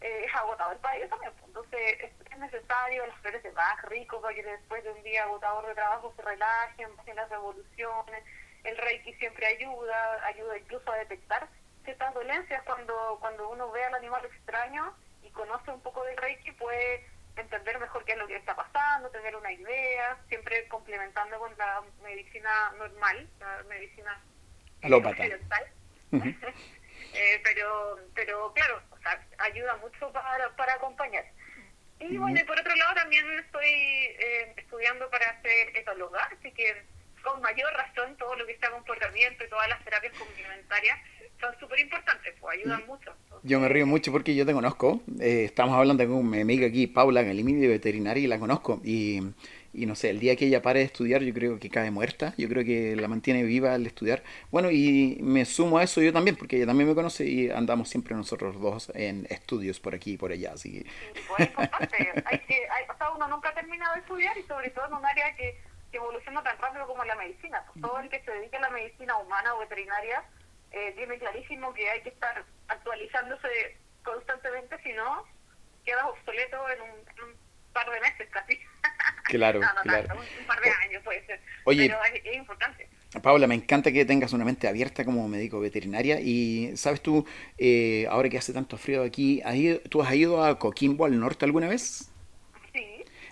[0.01, 1.45] eh, es agotador para ellos también pues.
[1.47, 5.23] entonces es, es necesario las flores de Bach rico para que después de un día
[5.23, 8.23] agotador de trabajo se relajen bajen las revoluciones
[8.63, 11.47] el reiki siempre ayuda ayuda incluso a detectar
[11.83, 14.93] ciertas dolencias cuando cuando uno ve al animal extraño
[15.23, 17.05] y conoce un poco del reiki puede
[17.41, 21.83] entender mejor qué es lo que está pasando, tener una idea, siempre complementando con la
[22.03, 24.19] medicina normal, la medicina
[24.81, 25.23] Alópata.
[25.23, 25.67] occidental.
[27.13, 31.25] Eh, pero, pero claro, o sea, ayuda mucho para, para acompañar.
[31.99, 36.83] Y bueno, y por otro lado también estoy eh, estudiando para ser etóloga, así que
[37.23, 40.99] con mayor razón todo lo que está comportamiento y todas las terapias complementarias
[41.41, 43.13] son súper importantes, pues ayudan mucho.
[43.43, 45.01] Yo me río mucho porque yo te conozco.
[45.19, 48.81] eh, estamos hablando con mi amiga aquí, Paula Galimini, de veterinaria, y la conozco.
[48.83, 49.21] Y,
[49.77, 52.33] y no sé, el día que ella pare de estudiar, yo creo que cae muerta.
[52.35, 54.23] Yo creo que la mantiene viva al estudiar.
[54.49, 57.87] Bueno, y me sumo a eso yo también, porque ella también me conoce y andamos
[57.87, 60.53] siempre nosotros dos en estudios por aquí y por allá.
[60.53, 62.11] Así que Sí, pues importante.
[62.25, 65.05] Hay que, hay, o sea, uno nunca termina de estudiar y sobre todo en un
[65.05, 65.61] área que,
[65.91, 67.63] que evoluciona tan rápido como la medicina.
[67.67, 70.23] Pues todo el que se dedique a la medicina humana o veterinaria
[70.71, 75.23] eh, tiene clarísimo que hay que estar actualizándose constantemente, si no,
[75.85, 77.35] quedas obsoleto en un, en un
[77.73, 78.59] par de meses casi.
[79.27, 80.07] Claro, no, no claro.
[80.07, 81.39] tanto, un, par de años puede ser.
[81.65, 81.87] Oye.
[81.87, 82.87] Pero es, es importante.
[83.21, 87.25] Paula, me encanta que tengas una mente abierta como médico veterinaria y sabes tú,
[87.57, 91.19] eh, ahora que hace tanto frío aquí, ¿has ido- ¿tú has ido a Coquimbo al
[91.19, 92.11] norte alguna vez?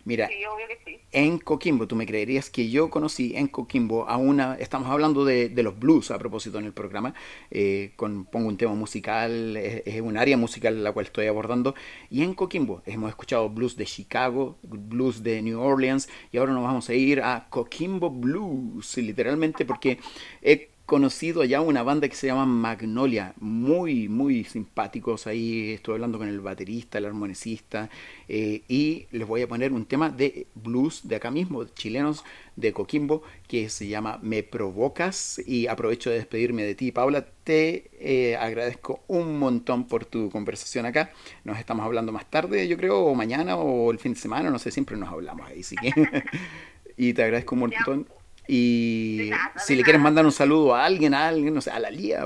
[0.06, 1.00] Mira, sí, obvio que sí.
[1.12, 5.50] en Coquimbo, tú me creerías que yo conocí en Coquimbo a una, estamos hablando de,
[5.50, 7.16] de los blues a propósito en el programa,
[7.50, 11.74] eh, con, pongo un tema musical, es, es un área musical la cual estoy abordando,
[12.12, 16.64] y en Coquimbo hemos escuchado blues de Chicago, blues de New Orleans, y ahora nos
[16.64, 19.98] vamos a ir a Coquimbo Blues, literalmente porque
[20.44, 25.26] he conocido allá una banda que se llama Magnolia, muy, muy simpáticos.
[25.26, 27.90] Ahí estoy hablando con el baterista, el armonicista,
[28.28, 32.24] eh, y les voy a poner un tema de blues de acá mismo, chilenos
[32.56, 35.42] de Coquimbo, que se llama Me Provocas.
[35.46, 37.26] Y aprovecho de despedirme de ti, Paula.
[37.44, 41.12] Te eh, agradezco un montón por tu conversación acá.
[41.44, 44.60] Nos estamos hablando más tarde, yo creo, o mañana, o el fin de semana, no
[44.60, 45.92] sé, siempre nos hablamos ahí, sí que.
[46.98, 48.08] y te agradezco un montón.
[48.48, 51.90] Y si le quieres mandar un saludo a alguien, a alguien, no sé, a la
[51.90, 52.22] Lía.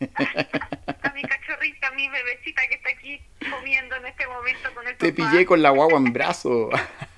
[0.00, 3.20] a mi cachorrita, a mi bebecita que está aquí
[3.50, 6.70] comiendo en este momento con el Te pillé con la guagua en brazo.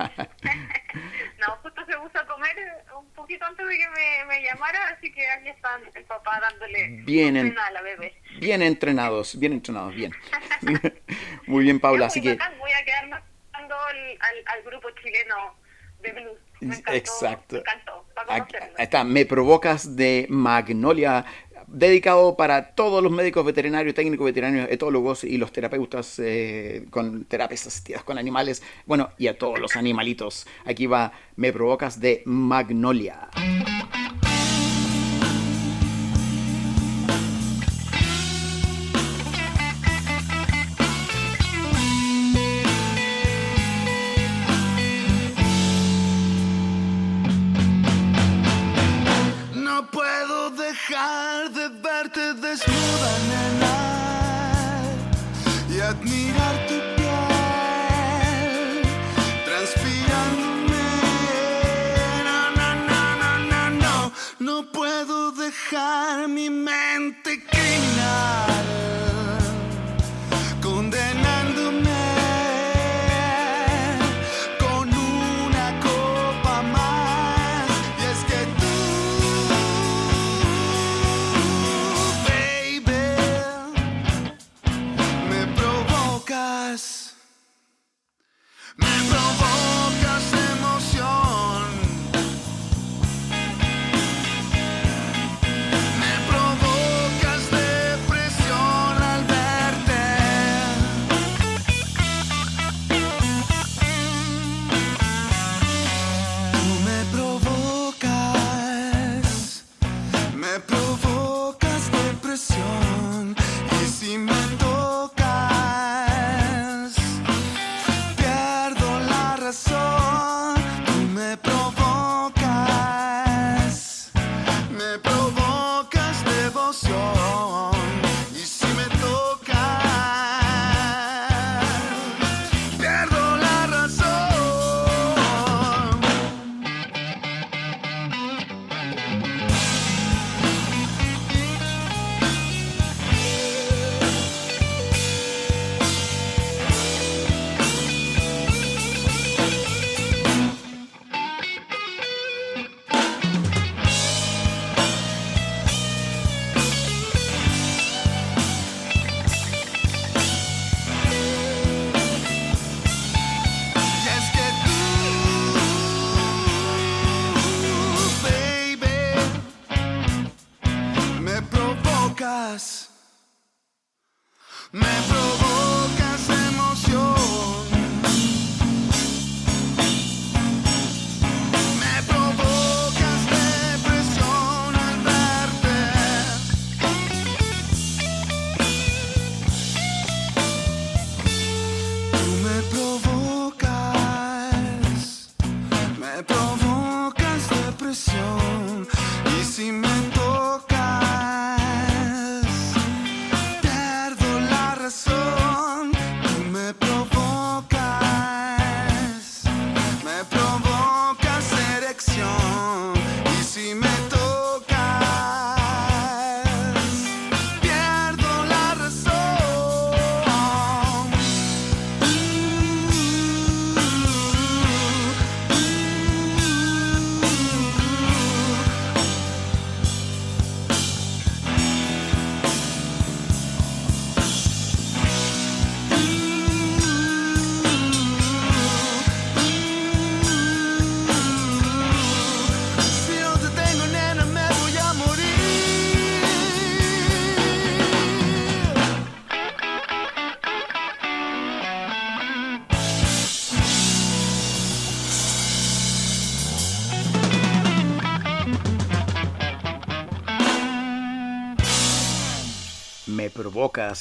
[1.39, 2.57] no, justo se puso a comer
[2.99, 7.03] un poquito antes de que me, me llamara, así que aquí está el papá dándole
[7.05, 8.15] bien a la bebé.
[8.39, 10.13] Bien entrenados, bien entrenados, bien.
[11.47, 12.37] Muy bien, Paula, así que...
[12.59, 13.17] Voy a quedarme
[13.53, 15.57] al, al, al grupo chileno
[16.01, 16.39] de blues.
[16.93, 17.57] Exacto.
[17.57, 18.05] Me encantó,
[18.79, 21.25] está, me provocas de Magnolia,
[21.67, 27.67] dedicado para todos los médicos veterinarios, técnicos veterinarios, etólogos y los terapeutas eh, con terapias
[27.67, 30.47] asistidas con animales, bueno, y a todos los animalitos.
[30.65, 33.29] Aquí va Me provocas de Magnolia.
[66.29, 66.92] Mi mente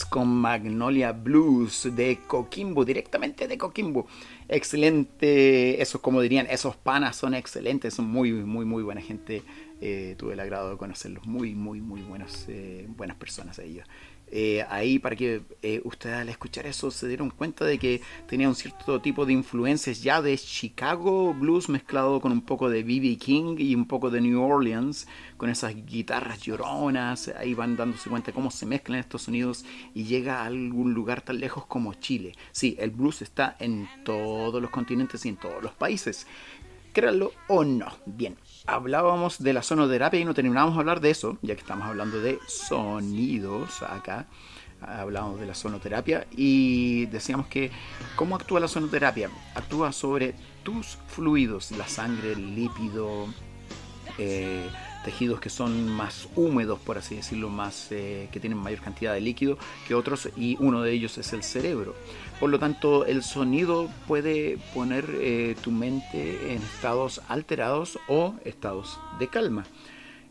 [0.09, 4.07] Con Magnolia Blues de Coquimbo, directamente de Coquimbo.
[4.47, 9.43] Excelente, esos como dirían, esos panas son excelentes, son muy, muy, muy buena gente.
[9.79, 13.87] Eh, tuve el agrado de conocerlos, muy, muy, muy buenos, eh, buenas personas ellos.
[14.33, 18.47] Eh, ahí para que eh, ustedes al escuchar eso se dieron cuenta de que tenía
[18.47, 23.17] un cierto tipo de influencias ya de Chicago blues mezclado con un poco de B.B.
[23.17, 28.31] King y un poco de New Orleans, con esas guitarras lloronas, ahí van dándose cuenta
[28.31, 32.33] cómo se mezclan estos sonidos y llega a algún lugar tan lejos como Chile.
[32.51, 36.25] Sí, el blues está en todos los continentes y en todos los países.
[36.93, 37.87] Créanlo o no.
[38.05, 38.35] Bien,
[38.71, 42.21] hablábamos de la sonoterapia y no terminamos de hablar de eso, ya que estamos hablando
[42.21, 44.27] de sonidos acá.
[44.81, 47.69] Hablábamos de la sonoterapia y decíamos que
[48.15, 49.29] cómo actúa la sonoterapia.
[49.53, 53.27] Actúa sobre tus fluidos, la sangre, el lípido,
[54.17, 54.67] eh,
[55.03, 59.21] tejidos que son más húmedos, por así decirlo, más eh, que tienen mayor cantidad de
[59.21, 59.57] líquido
[59.87, 61.93] que otros y uno de ellos es el cerebro.
[62.41, 68.99] Por lo tanto, el sonido puede poner eh, tu mente en estados alterados o estados
[69.19, 69.63] de calma.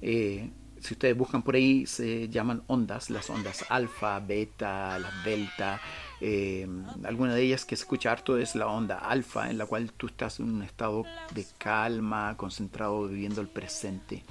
[0.02, 0.50] Eh,
[0.80, 5.80] si ustedes buscan por ahí, se llaman ondas, las ondas alfa, beta, las delta.
[6.20, 6.66] Eh,
[7.04, 10.08] alguna de ellas que se escucha harto es la onda alfa, en la cual tú
[10.08, 14.24] estás en un estado de calma, concentrado, viviendo el presente.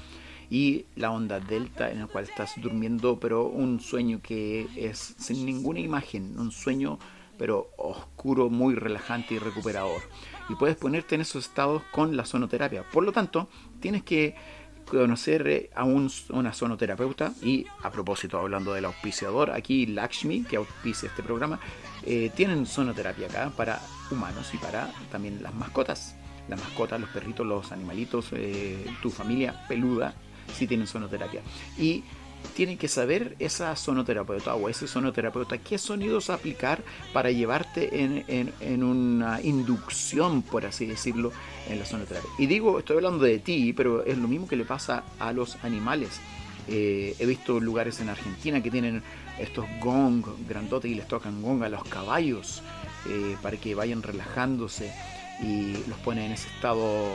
[0.49, 5.45] Y la onda delta, en la cual estás durmiendo, pero un sueño que es sin
[5.45, 6.99] ninguna imagen, un sueño
[7.39, 10.01] pero oscuro, muy relajante y recuperador.
[10.49, 12.83] Y puedes ponerte en esos estados con la sonoterapia.
[12.83, 13.47] Por lo tanto,
[13.79, 14.35] tienes que
[14.85, 20.57] conocer eh, a un, una sonoterapeuta y a propósito hablando del auspiciador aquí Lakshmi que
[20.57, 21.59] auspicia este programa
[22.03, 23.79] eh, tienen sonoterapia acá para
[24.09, 26.15] humanos y para también las mascotas
[26.47, 30.15] las mascotas los perritos los animalitos eh, tu familia peluda
[30.55, 31.41] sí tienen sonoterapia
[31.77, 32.03] y
[32.55, 36.83] tienen que saber esa sonoterapeuta o ese sonoterapeuta qué sonidos aplicar
[37.13, 41.31] para llevarte en, en, en, una inducción, por así decirlo,
[41.69, 42.29] en la sonoterapia.
[42.37, 45.63] Y digo, estoy hablando de ti, pero es lo mismo que le pasa a los
[45.63, 46.19] animales.
[46.67, 49.01] Eh, he visto lugares en Argentina que tienen
[49.39, 52.61] estos gong grandotes y les tocan gong a los caballos
[53.07, 54.93] eh, para que vayan relajándose
[55.41, 57.07] y los ponen en ese estado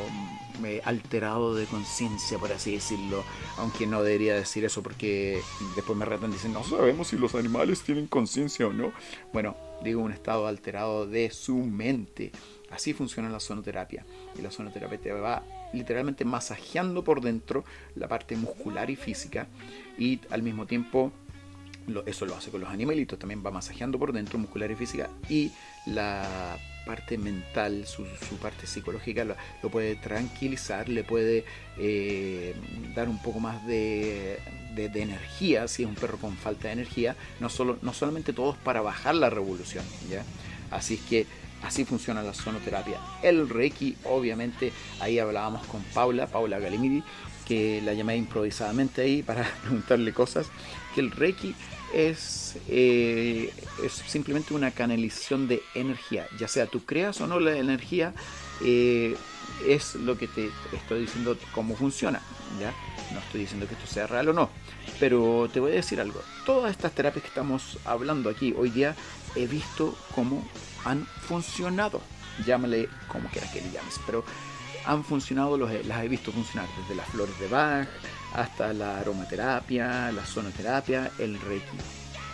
[0.84, 3.24] alterado de conciencia, por así decirlo.
[3.58, 5.40] Aunque no debería decir eso porque
[5.76, 8.92] después me retan y dicen, no sabemos si los animales tienen conciencia o no.
[9.32, 12.32] Bueno, digo un estado alterado de su mente.
[12.70, 14.04] Así funciona la sonoterapia.
[14.38, 15.42] Y la sonoterapia te va
[15.72, 19.48] literalmente masajeando por dentro la parte muscular y física
[19.98, 21.12] y al mismo tiempo
[22.06, 25.52] eso lo hace con los animalitos, también va masajeando por dentro muscular y física y
[25.86, 31.44] la parte mental, su, su parte psicológica, lo, puede tranquilizar, le puede
[31.78, 32.54] eh,
[32.94, 34.38] dar un poco más de,
[34.74, 38.32] de, de, energía, si es un perro con falta de energía, no, solo, no solamente
[38.32, 40.24] todos para bajar la revolución, ¿ya?
[40.70, 41.26] Así es que
[41.62, 42.98] así funciona la sonoterapia.
[43.22, 47.02] El Reiki, obviamente, ahí hablábamos con Paula, Paula Galimidi,
[47.46, 50.46] que la llamé improvisadamente ahí para preguntarle cosas,
[50.94, 51.54] que el Reiki
[51.94, 57.56] es, eh, es, simplemente una canalización de energía, ya sea tú creas o no la
[57.56, 58.12] energía,
[58.62, 59.16] eh,
[59.66, 62.20] es lo que te estoy diciendo cómo funciona,
[62.60, 62.72] ¿ya?
[63.12, 64.50] No estoy diciendo que esto sea real o no,
[64.98, 68.96] pero te voy a decir algo, todas estas terapias que estamos hablando aquí hoy día,
[69.36, 70.46] he visto cómo
[70.84, 72.00] han funcionado,
[72.44, 74.24] llámale como quieras que le llames, pero
[74.84, 77.88] han funcionado, los, las he visto funcionar desde las flores de Bach
[78.34, 81.76] hasta la aromaterapia, la sonoterapia, el Reiki.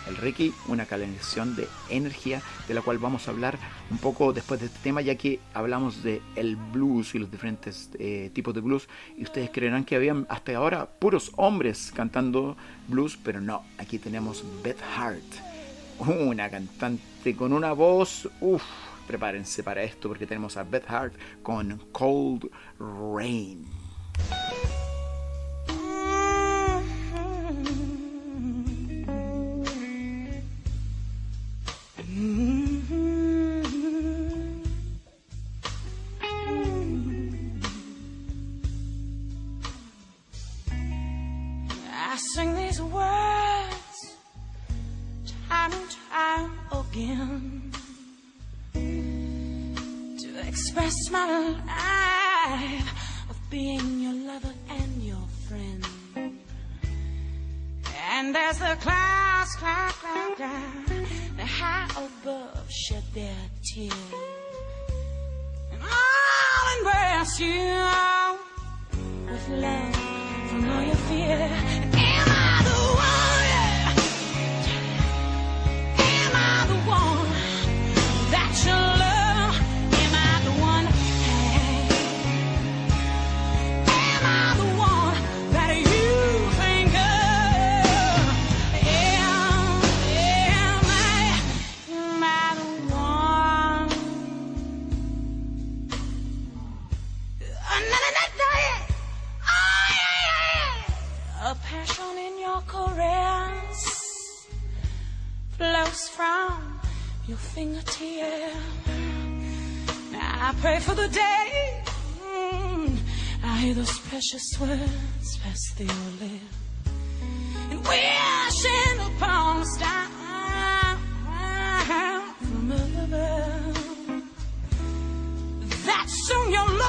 [0.07, 3.59] El Reiki, una canalización de energía de la cual vamos a hablar
[3.91, 7.91] un poco después de este tema, ya que hablamos de el blues y los diferentes
[7.99, 8.89] eh, tipos de blues.
[9.15, 13.63] Y ustedes creerán que habían hasta ahora puros hombres cantando blues, pero no.
[13.77, 15.21] Aquí tenemos Beth Hart,
[15.99, 18.63] una cantante con una voz, uff,
[19.05, 22.49] prepárense para esto porque tenemos a Beth Hart con Cold
[22.79, 23.80] Rain.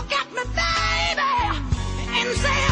[0.03, 1.59] Look at me, baby,
[2.19, 2.72] and say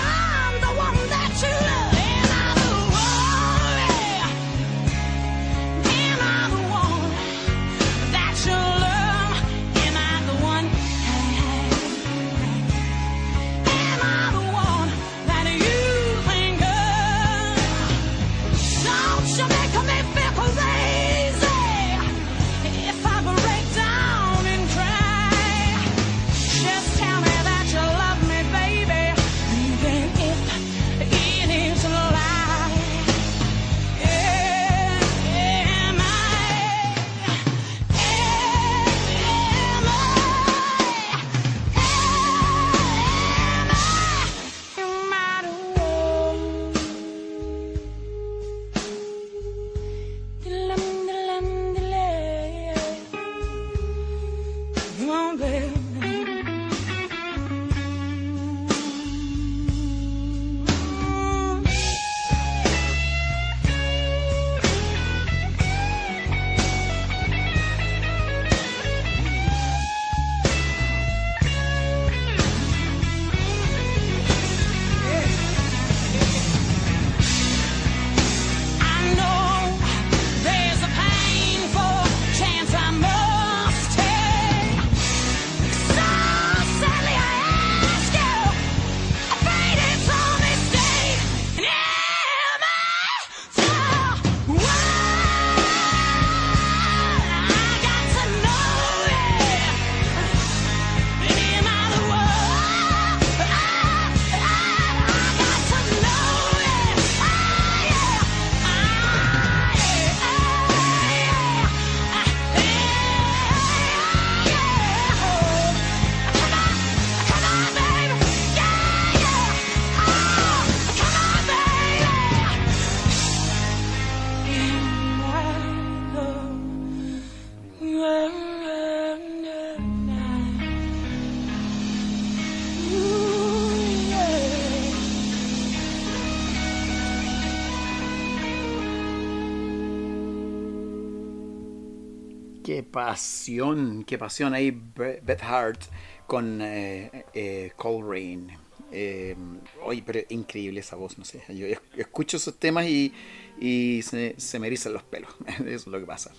[142.91, 145.83] pasión, qué pasión ahí Beth Hart
[146.27, 148.51] con eh, eh, Rain.
[148.93, 149.37] Eh,
[149.85, 151.43] oye, pero increíble esa voz, no sé.
[151.49, 153.13] Yo es- escucho esos temas y,
[153.61, 155.31] y se, me erizan los pelos.
[155.59, 156.33] Eso es lo que pasa.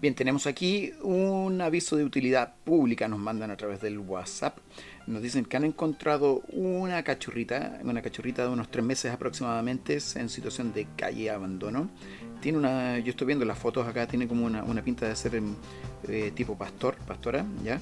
[0.00, 3.08] Bien, tenemos aquí un aviso de utilidad pública.
[3.08, 4.58] Nos mandan a través del WhatsApp.
[5.06, 10.28] Nos dicen que han encontrado una cachorrita, una cachorrita de unos tres meses aproximadamente, en
[10.28, 11.90] situación de calle abandono.
[12.40, 15.34] Tiene una, yo estoy viendo las fotos acá, tiene como una, una pinta de ser
[15.34, 15.54] em,
[16.08, 17.80] eh, tipo pastor, pastora, ¿ya?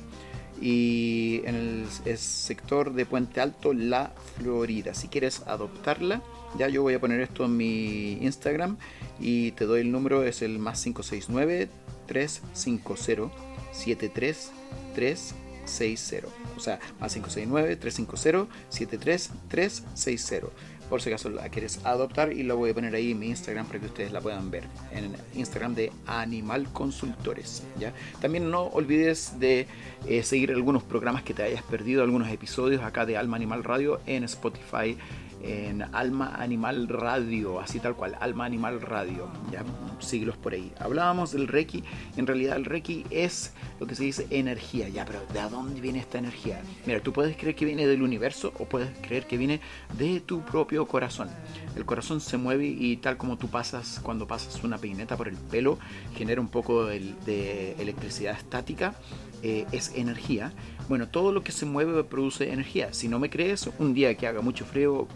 [0.60, 4.94] Y en el, el sector de Puente Alto, La Florida.
[4.94, 6.22] Si quieres adoptarla,
[6.58, 8.78] ya yo voy a poner esto en mi Instagram
[9.20, 11.68] y te doy el número, es el más 569
[12.06, 13.30] 350
[13.72, 16.28] 73360.
[16.56, 20.48] O sea, más 569 350 73360
[20.88, 23.66] por si acaso la quieres adoptar y lo voy a poner ahí en mi Instagram
[23.66, 27.92] para que ustedes la puedan ver en Instagram de Animal Consultores ¿ya?
[28.20, 29.66] también no olvides de
[30.06, 34.00] eh, seguir algunos programas que te hayas perdido algunos episodios acá de Alma Animal Radio
[34.06, 34.96] en Spotify
[35.42, 39.64] en Alma Animal Radio, así tal cual, Alma Animal Radio, ya
[39.98, 40.72] siglos por ahí.
[40.78, 41.84] Hablábamos del Reiki,
[42.16, 45.98] en realidad el Reiki es lo que se dice energía, ya, pero ¿de dónde viene
[45.98, 46.60] esta energía?
[46.86, 49.60] Mira, tú puedes creer que viene del universo o puedes creer que viene
[49.96, 51.28] de tu propio corazón.
[51.76, 55.36] El corazón se mueve y tal como tú pasas cuando pasas una peineta por el
[55.36, 55.78] pelo,
[56.16, 58.94] genera un poco de, de electricidad estática,
[59.42, 60.52] eh, es energía.
[60.88, 62.92] Bueno, todo lo que se mueve produce energía.
[62.92, 65.06] Si no me crees, un día que haga mucho frío,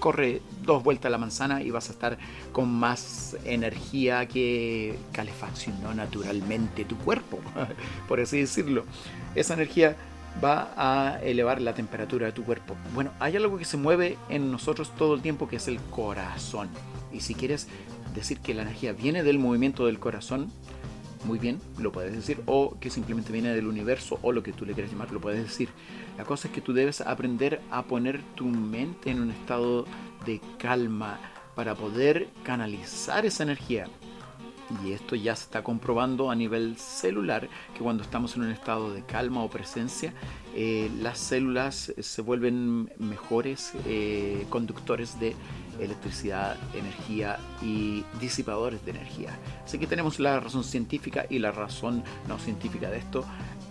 [0.00, 2.18] corre dos vueltas la manzana y vas a estar
[2.52, 7.38] con más energía que calefaccionó naturalmente tu cuerpo,
[8.08, 8.84] por así decirlo.
[9.34, 9.96] Esa energía
[10.42, 12.76] va a elevar la temperatura de tu cuerpo.
[12.94, 16.68] Bueno, hay algo que se mueve en nosotros todo el tiempo que es el corazón.
[17.12, 17.68] Y si quieres
[18.14, 20.50] decir que la energía viene del movimiento del corazón,
[21.24, 24.66] muy bien, lo puedes decir, o que simplemente viene del universo, o lo que tú
[24.66, 25.68] le quieras llamar, lo puedes decir.
[26.16, 29.84] La cosa es que tú debes aprender a poner tu mente en un estado
[30.24, 31.18] de calma,
[31.54, 33.86] para poder canalizar esa energía.
[34.82, 38.94] Y esto ya se está comprobando a nivel celular, que cuando estamos en un estado
[38.94, 40.14] de calma o presencia,
[40.54, 45.36] eh, las células se vuelven mejores eh, conductores de
[45.78, 49.38] electricidad, energía y disipadores de energía.
[49.64, 53.24] Así que tenemos la razón científica y la razón no científica de esto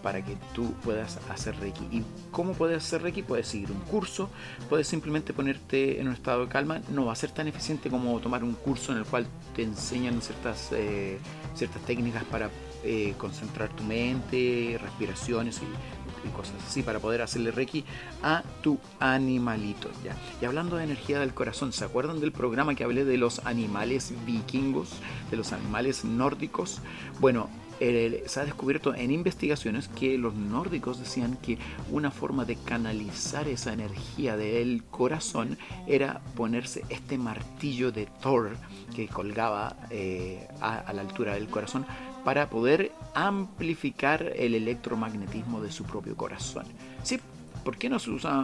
[0.04, 1.86] para que tú puedas hacer Reiki.
[1.86, 3.24] ¿Y cómo puedes hacer Reiki?
[3.24, 4.30] Puedes seguir un curso,
[4.70, 6.82] puedes simplemente ponerte en un estado de calma.
[6.92, 9.26] No va a ser tan eficiente como tomar un curso en el cual
[9.56, 11.18] te enseñan ciertas, eh,
[11.56, 12.50] ciertas técnicas para
[12.84, 17.86] eh, concentrar tu mente, respiraciones y, y cosas así para poder hacerle Reiki
[18.22, 19.90] a tu animalito.
[20.04, 20.18] ¿ya?
[20.42, 24.14] Y hablando de energía del corazón, ¿se acuerdan del programa que hablé de los animales
[24.26, 24.90] vikingos,
[25.32, 26.82] de los animales nórdicos?
[27.22, 27.50] Bueno,
[27.80, 31.58] se ha descubierto en investigaciones que los nórdicos decían que
[31.92, 35.58] una forma de canalizar esa energía del corazón
[35.88, 38.52] era ponerse este martillo de Thor
[38.96, 41.86] que colgaba eh, a, a la altura del corazón
[42.24, 46.66] para poder amplificar el electromagnetismo de su propio corazón.
[47.04, 47.20] Sí,
[47.64, 47.98] ¿por qué no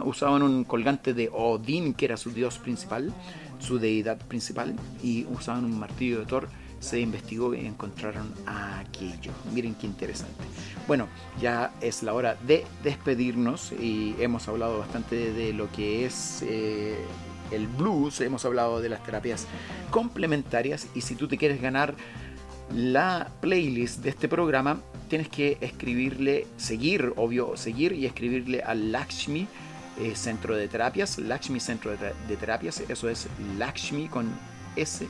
[0.04, 3.12] usaban un colgante de Odín, que era su dios principal,
[3.58, 6.48] su deidad principal, y usaban un martillo de Thor?
[6.80, 9.32] Se investigó y encontraron aquello.
[9.52, 10.42] Miren qué interesante.
[10.88, 11.08] Bueno,
[11.40, 16.96] ya es la hora de despedirnos y hemos hablado bastante de, lo que es eh,
[17.52, 19.46] el blues, hemos hablado de las terapias
[19.90, 21.94] complementarias y si tú te quieres ganar
[22.74, 29.46] la playlist de este programa, tienes que escribirle, seguir, obvio, seguir y escribirle al Lakshmi
[30.00, 33.26] eh, Centro de Terapias, Lakshmi Centro de Terapias, eso es
[33.58, 34.30] Lakshmi con
[34.76, 35.06] S,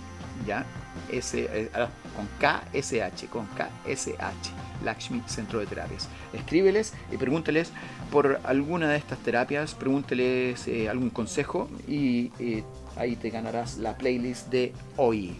[0.46, 0.64] ya,
[1.10, 1.70] S, eh,
[2.16, 6.08] con KSH, con KSH, Lakshmi Centro de Terapias.
[6.32, 7.72] Escríbeles y pregúnteles
[8.10, 12.64] por alguna de estas terapias, pregúnteles eh, algún consejo y eh,
[12.96, 15.36] ahí te ganarás la playlist de hoy.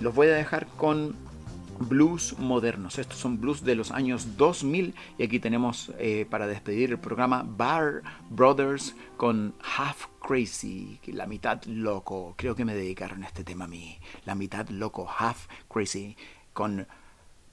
[0.00, 1.16] Los voy a dejar con
[1.78, 2.98] blues modernos.
[2.98, 7.44] Estos son blues de los años 2000 y aquí tenemos eh, para despedir el programa
[7.46, 12.34] Bar Brothers con Half Crazy, la mitad loco.
[12.36, 13.98] Creo que me dedicaron este tema a mí.
[14.24, 16.16] La mitad loco, Half Crazy,
[16.52, 16.86] con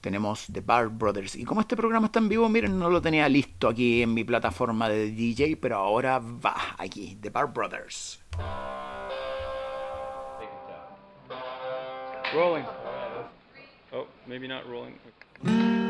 [0.04, 1.34] tenemos The Bar Brothers.
[1.34, 4.22] Y como este programa está en vivo, miren, no lo tenía listo aquí en mi
[4.22, 8.20] plataforma de DJ, pero ahora va aquí, The Bar Brothers.
[12.34, 12.83] Rolling.
[13.94, 14.98] Oh, maybe not rolling.
[15.44, 15.83] They